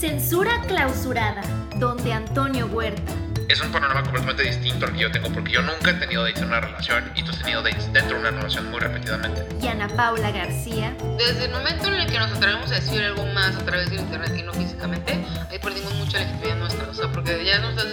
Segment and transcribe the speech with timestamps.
[0.00, 1.42] Censura clausurada,
[1.76, 3.12] donde Antonio Huerta.
[3.50, 6.40] Es un panorama completamente distinto al que yo tengo porque yo nunca he tenido dates
[6.40, 9.46] en una relación y tú has tenido dates dentro de una relación muy repetidamente.
[9.60, 10.96] Y Ana Paula García.
[11.18, 13.96] Desde el momento en el que nos atrevemos a decir algo más a través de
[13.96, 17.88] internet y no físicamente, ahí perdimos mucha legitimidad nuestra, o sea, porque ya no estás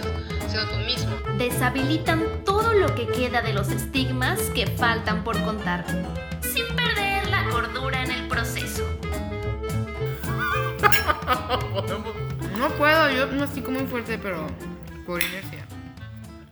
[0.48, 1.14] siendo tú mismo.
[1.38, 5.84] Deshabilitan todo lo que queda de los estigmas que faltan por contar,
[12.58, 14.48] No puedo, yo no estoy como muy fuerte, pero
[15.06, 15.66] por inercia.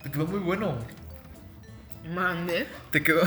[0.02, 0.76] Te quedó muy bueno.
[2.14, 2.66] Mande.
[2.90, 3.22] Te quedó.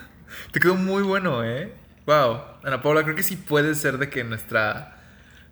[0.52, 1.72] Te quedó muy bueno, ¿eh?
[2.06, 2.40] Wow.
[2.64, 4.90] Ana Paula, creo que sí puede ser de que nuestra.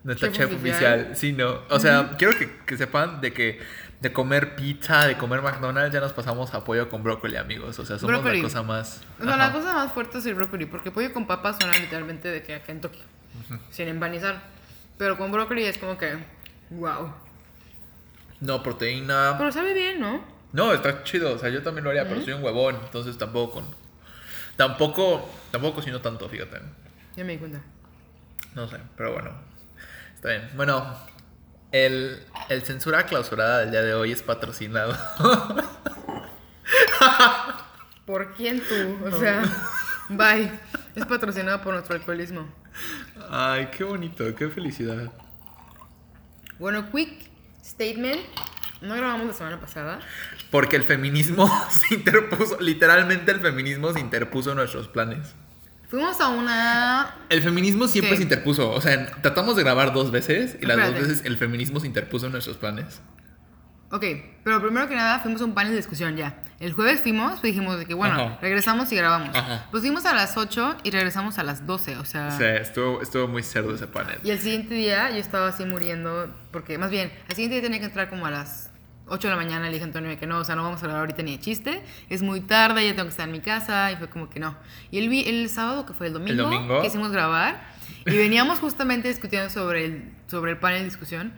[0.04, 0.94] Nuestra Chef chef, oficial.
[1.00, 1.16] oficial.
[1.16, 1.60] Sí, no.
[1.70, 3.60] O sea, quiero que, que sepan de que
[4.00, 7.78] de comer pizza, de comer McDonald's, ya nos pasamos a pollo con brócoli, amigos.
[7.78, 8.38] O sea, somos Brócoli.
[8.38, 9.00] la cosa más.
[9.20, 9.46] O sea, Ajá.
[9.46, 12.54] la cosa más fuerte es el brócoli, porque pollo con papas suena literalmente de que
[12.56, 12.98] a Kentucky,
[13.70, 14.42] sin empanizar.
[14.98, 16.18] Pero con brócoli es como que,
[16.70, 17.12] wow.
[18.40, 19.36] No, proteína.
[19.38, 20.24] Pero sabe bien, ¿no?
[20.52, 21.34] No, está chido.
[21.34, 22.76] O sea, yo también lo haría, pero soy un huevón.
[22.84, 23.66] Entonces tampoco con.
[24.56, 25.28] Tampoco.
[25.50, 26.60] Tampoco cocino tanto, fíjate.
[27.16, 27.60] Ya me di cuenta.
[28.54, 29.30] No sé, pero bueno.
[30.14, 30.50] Está bien.
[30.54, 30.94] Bueno,
[31.70, 34.96] el, el censura clausurada del día de hoy es patrocinado.
[38.06, 39.06] ¿Por quién tú?
[39.06, 39.42] O sea,
[40.08, 40.50] bye.
[40.94, 42.46] Es patrocinado por nuestro alcoholismo.
[43.34, 45.10] Ay, qué bonito, qué felicidad.
[46.58, 47.30] Bueno, quick
[47.64, 48.20] statement.
[48.82, 50.00] No grabamos la semana pasada.
[50.50, 55.34] Porque el feminismo se interpuso, literalmente el feminismo se interpuso en nuestros planes.
[55.88, 57.14] Fuimos a una.
[57.30, 58.16] El feminismo siempre ¿Qué?
[58.18, 58.70] se interpuso.
[58.70, 62.26] O sea, tratamos de grabar dos veces y las dos veces el feminismo se interpuso
[62.26, 63.00] en nuestros planes.
[63.94, 64.04] Ok,
[64.42, 66.42] pero primero que nada fuimos a un panel de discusión ya.
[66.60, 68.38] El jueves fuimos, pues dijimos de que bueno, Ajá.
[68.40, 69.36] regresamos y grabamos.
[69.36, 69.66] Ajá.
[69.70, 72.30] Pues fuimos a las 8 y regresamos a las 12, o sea.
[72.30, 74.18] Sea, estuvo, estuvo muy cerdo ese panel.
[74.24, 77.80] Y el siguiente día yo estaba así muriendo, porque más bien, al siguiente día tenía
[77.80, 78.70] que entrar como a las
[79.08, 79.66] 8 de la mañana.
[79.66, 81.40] Le dije a Antonio que no, o sea, no vamos a hablar ahorita ni de
[81.42, 81.82] chiste.
[82.08, 83.92] Es muy tarde, ya tengo que estar en mi casa.
[83.92, 84.56] Y fue como que no.
[84.90, 86.80] Y el, el sábado, que fue el domingo, domingo.
[86.80, 87.62] quisimos grabar.
[88.06, 91.34] Y veníamos justamente discutiendo sobre el, sobre el panel de discusión.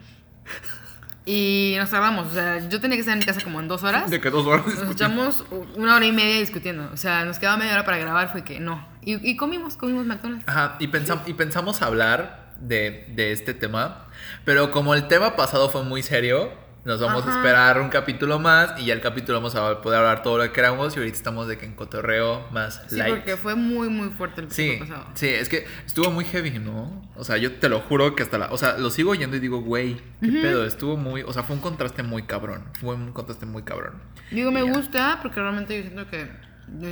[1.25, 3.81] Y nos tardamos, o sea, yo tenía que estar en mi casa como en dos
[3.83, 4.11] horas.
[4.11, 4.67] De que dos horas.
[4.67, 5.43] Nos echamos
[5.75, 6.89] una hora y media discutiendo.
[6.93, 8.87] O sea, nos quedaba media hora para grabar, fue que no.
[9.01, 10.47] Y, y comimos, comimos McDonald's.
[10.47, 14.05] Ajá, y, pensam- y pensamos hablar de, de este tema,
[14.45, 16.53] pero como el tema pasado fue muy serio,
[16.85, 17.33] nos vamos Ajá.
[17.33, 20.43] a esperar un capítulo más y ya el capítulo vamos a poder hablar todo lo
[20.43, 23.15] que queramos y ahorita estamos de que en cotorreo más Sí, light.
[23.15, 25.07] porque fue muy, muy fuerte el Sí, pasado.
[25.15, 27.01] sí, es que estuvo muy heavy, ¿no?
[27.15, 28.51] O sea, yo te lo juro que hasta la...
[28.51, 31.23] O sea, lo sigo oyendo y digo, güey, qué pedo, estuvo muy...
[31.23, 33.95] O sea, fue un contraste muy cabrón, fue un contraste muy cabrón.
[34.29, 34.71] Digo, me ya.
[34.71, 36.29] gusta porque realmente yo siento que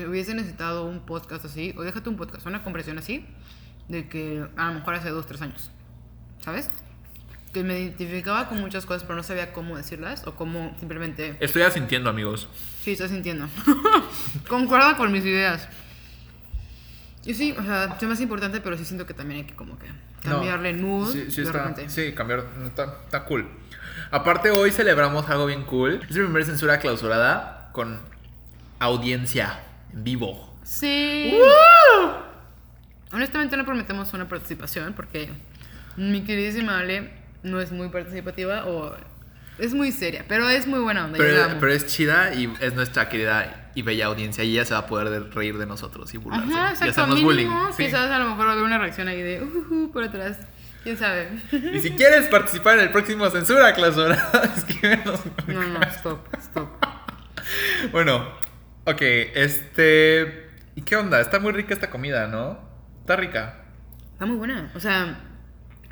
[0.07, 3.27] hubiese necesitado un podcast así, o déjate un podcast, una conversación así,
[3.89, 5.69] de que a lo mejor hace dos, tres años,
[6.43, 6.69] ¿sabes?
[7.53, 11.37] Que me identificaba con muchas cosas, pero no sabía cómo decirlas o cómo simplemente...
[11.39, 12.47] Estoy asintiendo, amigos.
[12.81, 13.47] Sí, estás sintiendo.
[14.47, 15.67] Concuerda con mis ideas.
[17.25, 19.77] Y sí, o sea, es más importante, pero sí siento que también hay que como
[19.77, 19.87] que
[20.23, 21.89] cambiarle el mood Sí, sí, de está, repente.
[21.89, 23.47] sí, cambiar, está, está cool.
[24.11, 26.01] Aparte, hoy celebramos algo bien cool.
[26.09, 27.99] Es la primera censura clausurada con
[28.79, 29.59] audiencia
[29.93, 30.53] en vivo.
[30.63, 31.37] Sí.
[33.11, 35.29] Honestamente no prometemos una participación porque
[35.97, 37.11] mi queridísima Ale
[37.43, 38.95] no es muy participativa o
[39.59, 41.17] es muy seria, pero es muy buena onda.
[41.17, 44.87] Pero, es chida y es nuestra querida y bella audiencia y ella se va a
[44.87, 46.53] poder de- reír de nosotros y burlarse.
[46.53, 46.89] Ajá, y exacto.
[46.91, 47.73] hacernos mínimo, bullying.
[47.77, 47.85] sí.
[47.85, 50.39] Quizás a lo mejor va a haber una reacción ahí de uh, por atrás.
[50.83, 51.29] ¿Quién sabe?
[51.51, 55.21] Y si quieres participar en el próximo censura clausurada, escríbenos.
[55.47, 56.69] No, no, stop, stop.
[57.91, 58.27] Bueno,
[58.85, 60.49] ok, este...
[60.75, 61.21] ¿Y qué onda?
[61.21, 62.59] Está muy rica esta comida, ¿no?
[63.01, 63.61] Está rica.
[64.11, 64.71] Está muy buena.
[64.75, 65.19] O sea,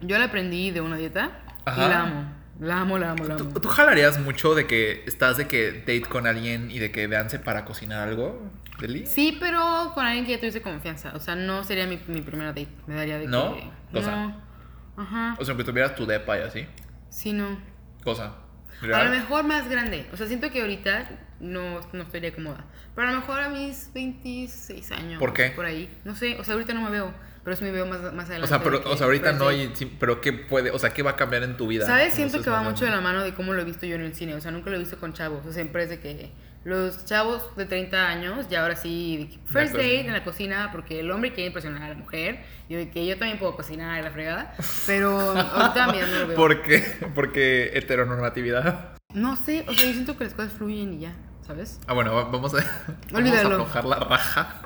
[0.01, 1.31] yo la aprendí de una dieta
[1.65, 1.85] Ajá.
[1.85, 2.33] y la amo.
[2.59, 3.59] La amo, la amo, la ¿Tú, amo.
[3.59, 7.39] tú jalarías mucho de que estás de que date con alguien y de que veanse
[7.39, 8.51] para cocinar algo?
[8.79, 9.05] ¿Deli?
[9.07, 11.11] Sí, pero con alguien que ya tuviese confianza.
[11.15, 12.67] O sea, no sería mi, mi primera date.
[12.87, 13.55] Me daría de ¿No?
[13.55, 13.63] que.
[13.91, 14.11] Cosa.
[14.15, 14.41] No.
[14.97, 15.35] Ajá.
[15.39, 16.67] O sea, que tuvieras tu depa y así.
[17.09, 17.59] Sí, no.
[18.03, 18.25] Cosa.
[18.81, 19.05] A ¿Real?
[19.05, 20.07] lo mejor más grande.
[20.13, 21.09] O sea, siento que ahorita
[21.39, 22.65] no, no estaría cómoda.
[22.95, 25.19] Pero a lo mejor a mis 26 años.
[25.19, 25.51] ¿Por qué?
[25.51, 25.89] Por ahí.
[26.03, 26.39] No sé.
[26.39, 27.13] O sea, ahorita no me veo.
[27.43, 28.43] Pero sí me veo más, más adelante.
[28.43, 29.73] O sea, pero, que o sea, ahorita no hay...
[29.99, 30.69] pero ¿qué puede?
[30.71, 31.85] O sea, ¿qué va a cambiar en tu vida?
[31.87, 32.13] ¿Sabes?
[32.13, 34.13] Siento que va mucho de la mano de cómo lo he visto yo en el
[34.13, 34.35] cine.
[34.35, 35.39] O sea, nunca lo he visto con chavos.
[35.39, 36.31] O sea, siempre es de que
[36.63, 41.09] los chavos de 30 años, ya ahora sí, first date en la cocina, porque el
[41.09, 42.43] hombre quiere impresionar a la mujer.
[42.69, 44.53] Y de que yo también puedo cocinar y la fregada.
[44.85, 46.37] Pero ahorita mira, no lo veo.
[46.37, 46.83] ¿Por qué?
[47.15, 48.97] Porque heteronormatividad.
[49.13, 51.13] No sé, o sea, yo siento que las cosas fluyen y ya,
[51.45, 51.79] ¿sabes?
[51.87, 52.57] Ah, bueno, va- vamos a,
[53.11, 54.61] vamos a aflojar la raja.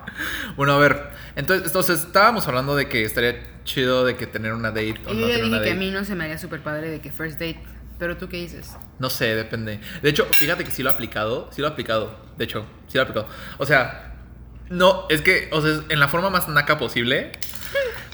[0.56, 1.10] Bueno, a ver.
[1.36, 5.16] Entonces, entonces, estábamos hablando de que estaría chido de que tener una date o Y
[5.16, 5.75] no yo tener dije una que a date.
[5.75, 7.60] mí no se me haría súper padre de que first date.
[7.98, 8.75] Pero tú qué dices?
[9.00, 9.80] No sé, depende.
[10.01, 11.50] De hecho, fíjate que sí lo he aplicado.
[11.54, 12.18] Sí lo he aplicado.
[12.38, 13.28] De hecho, sí lo he aplicado.
[13.57, 14.13] O sea,
[14.69, 17.31] no, es que, o sea, en la forma más naca posible.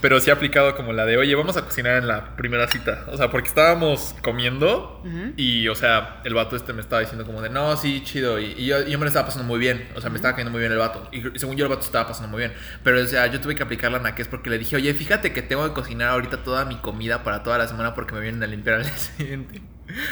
[0.02, 3.06] Pero sí he aplicado como la de, oye, vamos a cocinar en la primera cita.
[3.12, 5.02] O sea, porque estábamos comiendo
[5.38, 8.40] y, o sea, el vato este me estaba diciendo como de, no, sí, chido.
[8.40, 9.88] Y, y yo, y yo me lo estaba pasando muy bien.
[9.96, 11.08] O sea, me estaba cayendo muy bien el vato.
[11.12, 12.54] Y, según yo, el vato estaba pasando muy bien.
[12.84, 15.42] Pero, o sea, yo tuve que aplicar la naquez porque le dije, oye, fíjate que
[15.44, 18.48] tengo que cocinar ahorita toda mi comida para toda la semana porque me vienen a
[18.48, 19.62] limpiar al día siguiente.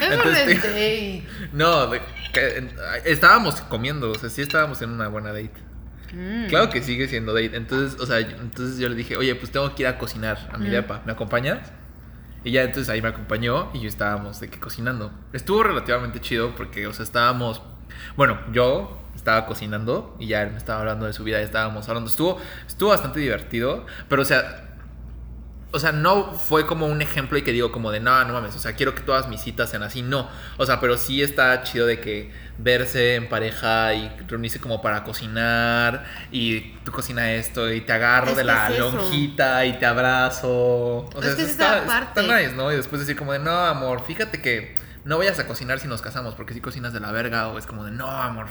[0.01, 1.23] Entonces, no es date.
[1.53, 2.01] no, de-
[2.33, 2.67] que-
[3.05, 5.51] estábamos comiendo, o sea, sí estábamos en una buena date.
[6.13, 6.47] Mm.
[6.47, 7.55] Claro que sigue siendo date.
[7.55, 10.49] Entonces, o sea, yo- entonces yo le dije, oye, pues tengo que ir a cocinar
[10.51, 10.71] a mi Mm.
[10.71, 11.71] depa, ¿me acompañas?
[12.43, 15.11] Y ya entonces ahí me acompañó y yo estábamos de que cocinando.
[15.33, 17.61] Estuvo relativamente chido porque, o sea, estábamos,
[18.15, 21.89] bueno, yo estaba cocinando y ya él me estaba hablando de su vida y estábamos
[21.89, 22.09] hablando.
[22.09, 24.68] Estuvo, estuvo bastante divertido, pero o sea,
[25.71, 28.55] o sea, no fue como un ejemplo y que digo como de, no, no mames,
[28.55, 30.27] o sea, quiero que todas mis citas sean así, no.
[30.57, 35.03] O sea, pero sí está chido de que verse en pareja y reunirse como para
[35.03, 39.85] cocinar y tú cocina esto y te agarro Es de la es lonjita y te
[39.85, 40.49] abrazo.
[41.13, 42.21] O sea, Es que eso está, parte.
[42.21, 42.71] está nice, ¿no?
[42.71, 44.75] Y después decir como de, no, amor, fíjate que
[45.05, 47.67] no vayas a cocinar si nos casamos porque si cocinas de la verga o es
[47.67, 48.47] como de, no, amor,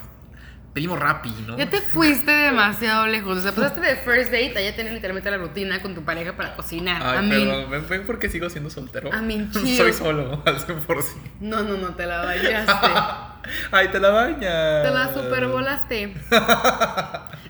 [0.79, 1.59] pedimos rapi, ¿no?
[1.59, 3.37] Ya te fuiste demasiado lejos.
[3.39, 6.37] O sea, pasaste de first date a ya tener literalmente la rutina con tu pareja
[6.37, 7.03] para cocinar.
[7.05, 7.31] Ay, a mí.
[7.31, 9.13] perdón, ¿ven, ven por qué sigo siendo soltero?
[9.13, 9.93] A mí, Soy chido.
[9.93, 11.05] solo, al 100%.
[11.41, 12.73] No, no, no, te la bañaste.
[13.73, 14.85] Ay, te la bañas.
[14.85, 16.15] te la supervolaste.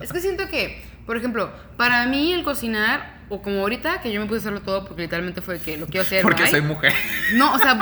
[0.01, 4.21] es que siento que, por ejemplo, para mí el cocinar, o como ahorita, que yo
[4.21, 6.23] me puse a hacerlo todo porque literalmente fue que lo quiero hacer.
[6.23, 6.51] Porque bye.
[6.51, 6.93] soy mujer.
[7.35, 7.79] No, o sea,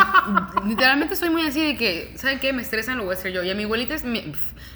[0.67, 2.53] literalmente soy muy así de que, ¿saben qué?
[2.53, 3.43] Me estresan, lo voy a hacer yo.
[3.45, 4.33] Y a mi abuelita es mi-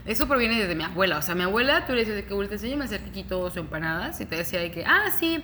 [0.07, 1.19] Eso proviene desde mi abuela.
[1.19, 3.61] O sea, mi abuela, tú le decías de que abuelita, enséñame a hacer quiquitos o
[3.61, 4.21] empanadas.
[4.21, 5.41] Y te decía de que, ah, sí.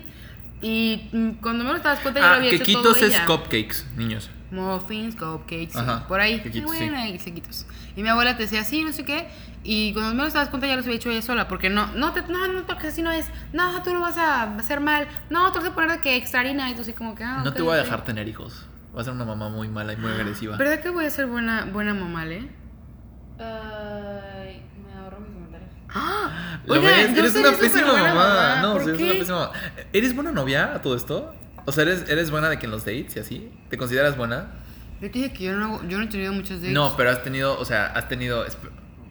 [0.63, 3.27] Y mm, cuando me lo estabas cuenta, yo lo Ah, había hecho todo es ella.
[3.27, 4.31] cupcakes, niños.
[4.51, 6.41] Muffins, cupcakes, Ajá, por ahí.
[6.41, 6.85] quequitos, Muy sí.
[7.19, 7.67] y.
[7.97, 9.27] Y mi abuela te decía, sí, no sé qué.
[9.69, 11.49] Y cuando me lo dabas cuenta, ya los había hecho ella sola.
[11.49, 13.27] Porque no, no, te, no, no, porque así no es.
[13.53, 15.09] No, tú lo vas a hacer mal.
[15.29, 16.71] No, tú vas a poner de que extra harina.
[16.71, 18.67] Y tú así como que, ah, No te voy a dejar tener hijos.
[18.93, 20.57] Vas a ser una mamá muy mala y muy agresiva.
[20.59, 22.49] ¿Verdad que voy a ser buena, buena mamá, Le?
[23.39, 25.71] Ay, me ahorro mis comentarios.
[25.95, 26.61] ¡Ah!
[26.65, 27.15] ¿Lo Oigan, ves?
[27.15, 28.63] yo Eres una pésima superbuena mamá.
[28.63, 29.05] No, ¿Por sí, eres qué?
[29.05, 29.53] una pésima mamá.
[29.93, 31.35] ¿Eres buena novia a todo esto?
[31.67, 33.53] O sea, ¿eres, ¿eres buena de que en los dates y así?
[33.69, 34.53] ¿Te consideras buena?
[35.01, 36.73] Yo te dije que yo no, yo no he tenido muchos dates.
[36.73, 38.47] No, pero has tenido, o sea, has tenido.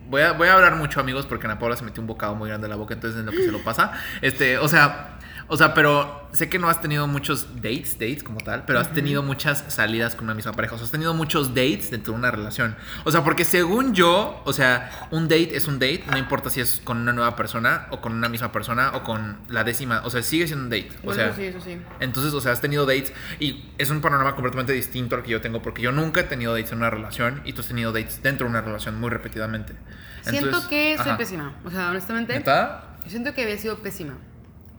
[0.07, 2.49] Voy a, voy a hablar mucho, amigos, porque Ana Paula se metió un bocado muy
[2.49, 3.91] grande en la boca, entonces en lo que se lo pasa.
[4.21, 5.14] Este, o sea,
[5.47, 8.93] o sea, pero sé que no has tenido muchos dates, dates como tal, pero has
[8.93, 10.75] tenido muchas salidas con una misma pareja.
[10.75, 12.75] O sea, has tenido muchos dates dentro de una relación.
[13.03, 16.61] O sea, porque según yo, o sea, un date es un date, no importa si
[16.61, 20.01] es con una nueva persona, o con una misma persona, o con la décima.
[20.03, 20.89] O sea, sigue siendo un date.
[21.01, 21.77] O Bueno, sea, eso sí, eso sí.
[21.99, 25.41] entonces, o sea, has tenido dates y es un panorama completamente distinto al que yo
[25.41, 28.21] tengo porque yo nunca he tenido dates en una relación y tú has tenido dates
[28.21, 29.75] dentro de una relación muy repetidamente.
[30.21, 31.17] Siento que soy ajá.
[31.17, 31.55] pésima.
[31.63, 32.43] O sea, honestamente.
[32.43, 34.15] Yo siento que había sido pésima.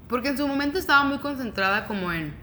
[0.09, 2.35] Porque en su momento estaba muy concentrada como en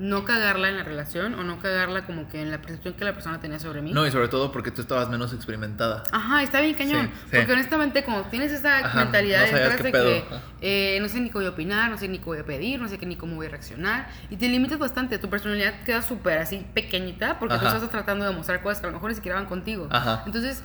[0.00, 3.12] no cagarla en la relación o no cagarla como que en la percepción que la
[3.12, 3.92] persona tenía sobre mí.
[3.92, 6.04] No, y sobre todo porque tú estabas menos experimentada.
[6.10, 7.10] Ajá, está bien cañón.
[7.12, 7.36] Sí, sí.
[7.36, 10.24] Porque honestamente, como tienes esa Ajá, mentalidad no detrás de que
[10.62, 12.80] eh, no sé ni qué voy a opinar, no sé ni qué voy a pedir,
[12.80, 16.38] no sé ni cómo voy a reaccionar, y te limitas bastante, tu personalidad queda súper
[16.38, 17.76] así pequeñita porque tú Ajá.
[17.76, 19.86] estás tratando de mostrar cosas que a lo mejor ni siquiera van contigo.
[19.90, 20.22] Ajá.
[20.24, 20.62] Entonces,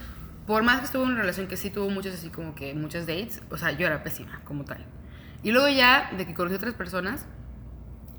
[0.48, 3.06] por más que estuve en una relación que sí tuvo muchos así como que muchas
[3.06, 4.86] dates, o sea, yo era pésima como tal.
[5.46, 7.28] Y luego ya de que conocí a otras personas,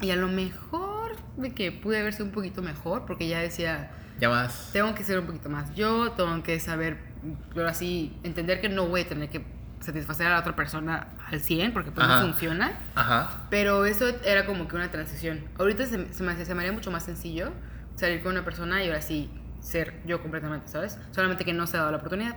[0.00, 3.90] y a lo mejor de que pude sido un poquito mejor, porque ya decía,
[4.21, 4.71] Ya más.
[4.73, 6.99] tengo que ser un poquito más yo, tengo que saber,
[7.52, 9.45] pero así, entender que no voy a tener que
[9.80, 12.21] satisfacer a la otra persona al 100, porque pues Ajá.
[12.21, 12.78] no funciona.
[12.95, 13.47] Ajá.
[13.50, 15.47] Pero eso era como que una transición.
[15.59, 17.50] Ahorita se, se me, se me haría mucho más sencillo
[17.97, 19.28] salir con una persona y ahora sí
[19.59, 20.97] ser yo completamente, ¿sabes?
[21.11, 22.37] Solamente que no se ha dado la oportunidad.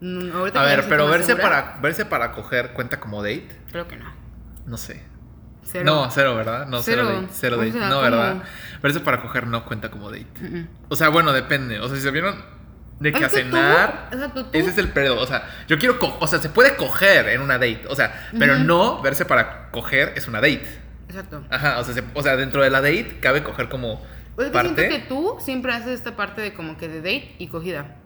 [0.00, 3.48] Mm, ahorita A ver, pero verse segura, para, verse para coger cuenta como date.
[3.70, 4.12] Creo que no.
[4.66, 5.02] No sé.
[5.62, 5.84] Cero.
[5.86, 6.66] No, cero, ¿verdad?
[6.66, 7.20] No, cero, Cero.
[7.22, 7.32] date.
[7.32, 7.72] Cero O date.
[7.72, 8.02] sea, no, ¿cómo?
[8.02, 8.42] ¿verdad?
[8.82, 10.26] Verse para coger no cuenta como date.
[10.88, 11.80] O sea, bueno, depende.
[11.80, 12.36] O sea, si se vieron
[13.00, 14.10] de que a que tú- cenar.
[14.34, 15.18] tú- Ese es el pedo.
[15.20, 15.96] O sea, yo quiero.
[16.20, 17.84] O sea, se puede coger en una date.
[17.88, 20.66] O sea, pero no verse para coger es una date.
[21.08, 21.44] Exacto.
[21.50, 24.02] Ajá, o sea, se- o sea, dentro de la date cabe coger como
[24.34, 24.88] Pues es que parte.
[24.88, 27.96] siento que tú siempre haces esta parte de como que de date y cogida.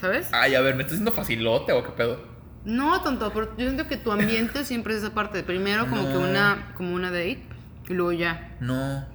[0.00, 0.28] ¿Sabes?
[0.32, 2.37] Ay, a ver, ¿me estás haciendo facilote o qué pedo?
[2.64, 5.42] No, tonto, pero yo siento que tu ambiente siempre es esa parte.
[5.42, 6.08] Primero como No.
[6.10, 7.42] que una, como una date
[7.88, 8.56] y luego ya.
[8.60, 9.06] No.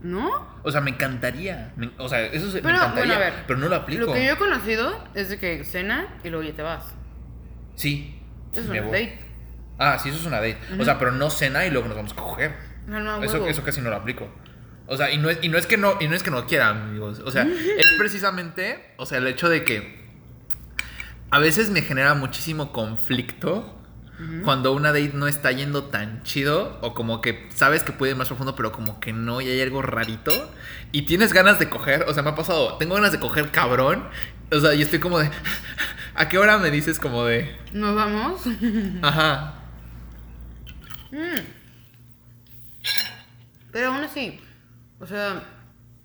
[0.00, 0.46] ¿No?
[0.62, 1.72] O sea, me encantaría.
[1.76, 3.04] Me- o sea, eso se, me Pero, encantaría.
[3.04, 3.44] bueno, a ver.
[3.46, 4.06] pero no lo aplico.
[4.06, 6.94] Lo que yo he conocido es de que cena y luego ya te vas.
[7.74, 8.20] Sí.
[8.52, 9.00] Eso es me una voy.
[9.06, 9.18] date.
[9.78, 10.58] Ah, sí, eso es una date.
[10.78, 12.54] O sea, pero no cena y luego nos vamos a coger.
[12.86, 14.28] No, no, Eso, eso casi no lo aplico.
[14.86, 16.46] O sea, y no, es, y no es que no, y no es que no
[16.46, 17.20] quiera, amigos.
[17.24, 17.42] O sea,
[17.78, 19.97] es precisamente, o sea, el hecho de que
[21.30, 23.74] a veces me genera muchísimo conflicto
[24.42, 28.18] cuando una date no está yendo tan chido o como que sabes que puede ir
[28.18, 30.32] más profundo, pero como que no y hay algo rarito
[30.90, 34.08] y tienes ganas de coger, o sea, me ha pasado, tengo ganas de coger cabrón,
[34.50, 35.30] o sea, y estoy como de
[36.16, 38.42] ¿a qué hora me dices como de Nos vamos.
[39.02, 39.54] ajá?
[43.70, 44.40] Pero aún así,
[44.98, 45.44] o sea,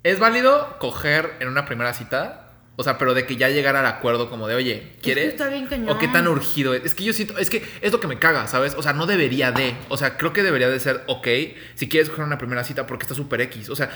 [0.03, 2.42] ¿Es válido coger en una primera cita?
[2.75, 5.25] O sea, pero de que ya llegara al acuerdo como de, oye, ¿quieres?
[5.25, 5.89] que está bien cañón.
[5.89, 6.83] ¿O qué tan urgido es?
[6.83, 8.73] Es que yo siento, es que es lo que me caga, ¿sabes?
[8.75, 9.75] O sea, no debería de.
[9.89, 11.27] O sea, creo que debería de ser, ok,
[11.75, 13.69] si quieres coger una primera cita porque está súper X.
[13.69, 13.91] O sea,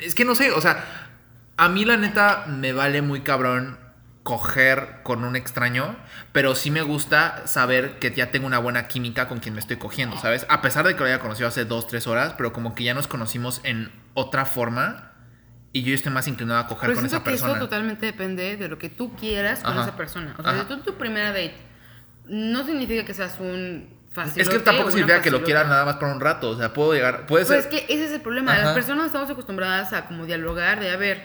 [0.00, 1.10] es que no sé, o sea,
[1.56, 3.78] a mí la neta me vale muy cabrón
[4.22, 5.96] coger con un extraño,
[6.32, 9.76] pero sí me gusta saber que ya tengo una buena química con quien me estoy
[9.76, 10.46] cogiendo, ¿sabes?
[10.48, 12.94] A pesar de que lo haya conocido hace dos, tres horas, pero como que ya
[12.94, 15.13] nos conocimos en otra forma
[15.74, 17.50] y yo estoy más inclinado a coger pero con esa que persona.
[17.52, 19.82] eso totalmente depende de lo que tú quieras con Ajá.
[19.82, 20.34] esa persona.
[20.38, 21.56] O sea, si tú tu primera date
[22.26, 24.40] no significa que seas un fácil.
[24.40, 26.94] Es que tampoco significa que lo quiera nada más por un rato, o sea, puedo
[26.94, 27.58] llegar, puede Pues ser...
[27.58, 28.52] es que ese es el problema.
[28.52, 28.66] Ajá.
[28.66, 31.22] Las personas estamos acostumbradas a como dialogar, de a ver,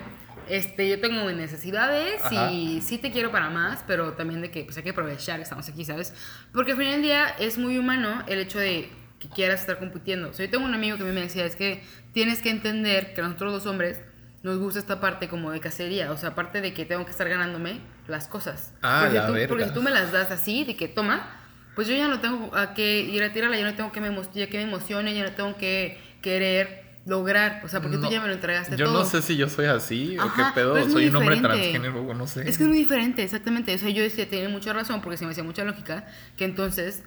[0.49, 2.51] este, yo tengo necesidades Ajá.
[2.51, 5.43] y sí te quiero para más, pero también de que pues hay que aprovechar que
[5.43, 6.13] estamos aquí, ¿sabes?
[6.51, 8.89] Porque al final del día es muy humano el hecho de
[9.19, 10.29] que quieras estar compitiendo.
[10.29, 12.49] O sea, yo tengo un amigo que a mí me decía, es que tienes que
[12.49, 13.99] entender que nosotros los hombres
[14.43, 17.27] nos gusta esta parte como de cacería, o sea, aparte de que tengo que estar
[17.27, 18.74] ganándome las cosas.
[18.81, 19.48] Ah, porque, la tú, verga.
[19.50, 21.36] porque si tú me las das así, de que toma,
[21.75, 24.10] pues yo ya no tengo a que ir a tirarla, ya no tengo que me,
[24.34, 28.13] ya que me emocione, ya no tengo que querer lograr, o sea, porque No, tú
[28.13, 29.00] ya me lo entregaste Yo todo.
[29.00, 32.13] no sé si yo soy así o Ajá, qué pedo, soy un hombre transgénero o
[32.13, 32.48] no sé.
[32.48, 33.74] Es que es muy diferente, exactamente.
[33.74, 36.05] O sea, yo decía, tiene mucha razón, porque se me hacía mucha lógica,
[36.38, 37.03] que entonces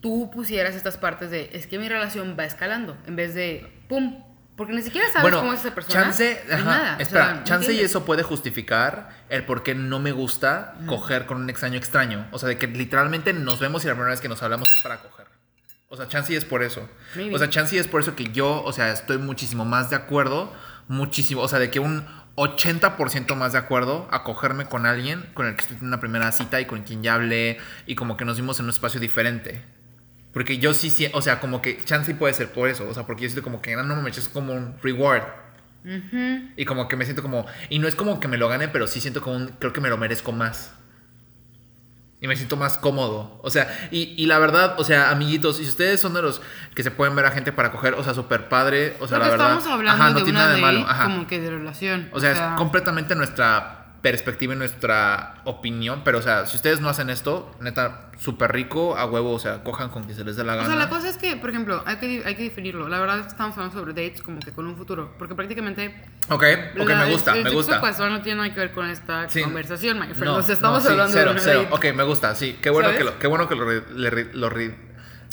[0.00, 4.22] tú pusieras estas partes de, es que mi relación va escalando, en vez de, pum,
[4.56, 6.02] porque ni siquiera sabes bueno, cómo es esa persona.
[6.02, 9.62] chance, ni ajá, nada, o espera, sea, ¿me chance y eso puede justificar el por
[9.62, 12.26] qué no me gusta coger con un extraño extraño.
[12.30, 14.82] O sea, de que literalmente nos vemos y la primera vez que nos hablamos es
[14.82, 15.26] para coger.
[15.88, 16.88] O sea, chance y es por eso.
[17.14, 17.34] Maybe.
[17.34, 19.96] O sea, chance y es por eso que yo, o sea, estoy muchísimo más de
[19.96, 20.52] acuerdo,
[20.88, 25.46] muchísimo, o sea, de que un 80% más de acuerdo a cogerme con alguien con
[25.46, 28.24] el que estoy en una primera cita y con quien ya hablé y como que
[28.24, 29.75] nos vimos en un espacio diferente.
[30.36, 33.06] Porque yo sí, sí, o sea, como que chance puede ser por eso, o sea,
[33.06, 35.22] porque yo siento como que "Ah, no, me es como un reward.
[36.58, 37.46] Y como que me siento como.
[37.70, 39.48] Y no es como que me lo gane, pero sí siento como un.
[39.58, 40.74] Creo que me lo merezco más.
[42.20, 43.40] Y me siento más cómodo.
[43.42, 46.42] O sea, y, y la verdad, o sea, amiguitos, si ustedes son de los
[46.74, 49.24] que se pueden ver a gente para coger, o sea, súper padre, o sea, Porque
[49.24, 49.46] la verdad.
[49.58, 50.80] estamos hablando ajá, no de tiene una nada de malo.
[50.86, 51.04] Ajá.
[51.04, 52.10] como que de relación.
[52.12, 53.75] O sea, es completamente nuestra
[54.10, 56.02] perspectiva y nuestra opinión.
[56.04, 59.64] Pero, o sea, si ustedes no hacen esto, neta, súper rico, a huevo, o sea,
[59.64, 60.68] cojan con quien se les dé la O gana.
[60.68, 62.88] sea, la cosa es que, por ejemplo, hay que, hay que definirlo.
[62.88, 65.12] La verdad es que estamos hablando sobre dates como que con un futuro.
[65.18, 65.88] Porque prácticamente.
[66.28, 66.44] Ok,
[66.78, 67.80] ok, la- me gusta, el me sexo gusta.
[67.80, 69.42] casual no tiene nada que ver con esta Sí.
[69.42, 70.24] conversación, my friend.
[70.24, 71.62] No, o sea, estamos no, sí, hablando cero, de cero.
[71.70, 71.74] date.
[71.90, 72.56] Ok, me gusta, sí.
[72.62, 72.98] Qué bueno ¿Sabes?
[72.98, 74.76] que lo, qué bueno que lo, re- le re- lo re-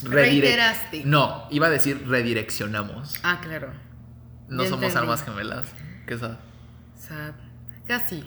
[0.04, 1.04] redire- Reiteraste.
[1.06, 3.20] No, iba a decir redireccionamos.
[3.24, 3.72] Ah, claro.
[4.50, 4.98] No Ya somos entendí.
[4.98, 5.68] almas gemelas.
[6.08, 6.16] ¿Qué?
[6.16, 7.34] O sea,
[7.88, 8.24] casi.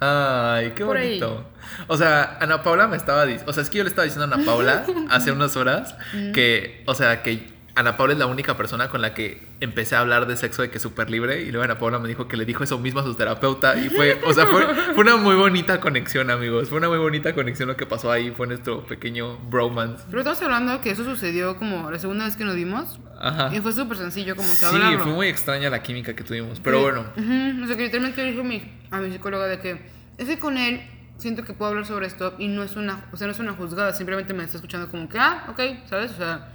[0.00, 1.20] Ay, qué Por ahí.
[1.20, 1.50] bonito.
[1.86, 4.32] O sea, Ana Paula me estaba diciendo, o sea, es que yo le estaba diciendo
[4.32, 5.96] a Ana Paula hace unas horas
[6.34, 10.00] que, o sea, que Ana Paula es la única persona con la que empecé a
[10.00, 12.36] hablar de sexo de que es súper libre y luego Ana Paula me dijo que
[12.36, 14.64] le dijo eso mismo a su terapeuta y fue, o sea, fue,
[14.94, 16.68] fue una muy bonita conexión, amigos.
[16.68, 20.04] Fue una muy bonita conexión lo que pasó ahí, fue nuestro pequeño bromance.
[20.06, 23.00] Pero estamos hablando que eso sucedió como la segunda vez que nos vimos.
[23.20, 23.50] Ajá.
[23.52, 25.00] Y fue súper sencillo como que Sí, hablarlo.
[25.00, 26.82] fue muy extraña la química que tuvimos, pero Sí.
[26.84, 27.00] bueno.
[27.16, 29.80] Ujú, O sea, que literalmente le dije a mi, a mi psicóloga de que
[30.18, 30.80] es que con él
[31.16, 33.52] siento que puedo hablar sobre esto y no es una, o sea, no es una
[33.52, 36.12] juzgada, simplemente me está escuchando como que, ah, ok, ¿sabes?
[36.12, 36.52] O sea,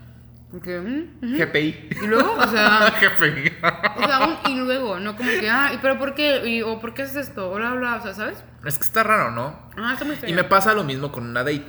[0.52, 1.38] porque, mm.
[1.38, 1.90] GPI.
[2.02, 3.54] Y luego, o sea, GPI.
[3.98, 6.48] o sea, un y luego, no como que, ah, ¿y pero por qué?
[6.50, 7.54] Y, o ¿por qué haces esto?
[7.54, 8.44] Bla, bla, o sea, ¿sabes?
[8.66, 9.70] es que está raro, ¿no?
[9.78, 10.30] Ah, está muy feo.
[10.30, 11.68] Y me pasa lo mismo con una date.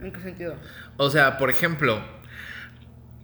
[0.00, 0.56] ¿En qué sentido?
[0.96, 2.02] O sea, por ejemplo,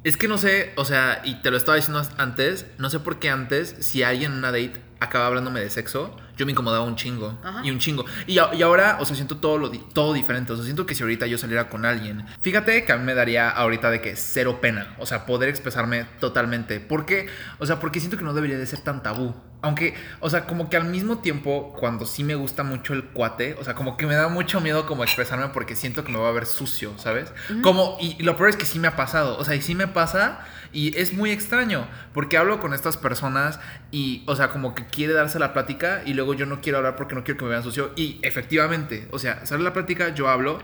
[0.04, 3.18] es que no sé, o sea, y te lo estaba diciendo antes, no sé por
[3.18, 6.96] qué antes, si alguien en una date acaba hablándome de sexo, yo me incomodaba un
[6.96, 7.38] chingo.
[7.42, 7.60] Ajá.
[7.64, 8.04] Y un chingo.
[8.26, 10.52] Y, y ahora, o sea, siento todo, lo, di- todo diferente.
[10.52, 13.14] O sea, siento que si ahorita yo saliera con alguien, fíjate que a mí me
[13.14, 14.94] daría ahorita de que cero pena.
[14.98, 16.80] O sea, poder expresarme totalmente.
[16.80, 17.26] ¿Por qué?
[17.58, 19.34] O sea, porque siento que no debería de ser tan tabú.
[19.64, 23.56] Aunque, o sea, como que al mismo tiempo, cuando sí me gusta mucho el cuate,
[23.58, 26.28] o sea, como que me da mucho miedo como expresarme porque siento que me va
[26.28, 27.32] a ver sucio, ¿sabes?
[27.62, 29.74] Como, y, y lo peor es que sí me ha pasado, o sea, y sí
[29.74, 33.58] me pasa y es muy extraño porque hablo con estas personas
[33.90, 36.96] y, o sea, como que quiere darse la plática y luego yo no quiero hablar
[36.96, 40.28] porque no quiero que me vean sucio y efectivamente, o sea, sale la plática, yo
[40.28, 40.58] hablo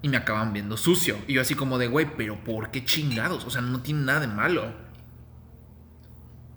[0.00, 1.18] y me acaban viendo sucio.
[1.26, 3.44] Y yo así como de, güey, pero ¿por qué chingados?
[3.44, 4.72] O sea, no tiene nada de malo.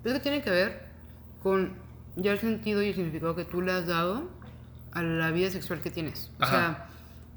[0.05, 0.90] Es que tiene que ver
[1.41, 1.74] con
[2.15, 4.29] ya el sentido y el significado que tú le has dado
[4.91, 6.31] a la vida sexual que tienes.
[6.39, 6.51] O Ajá.
[6.51, 6.88] sea,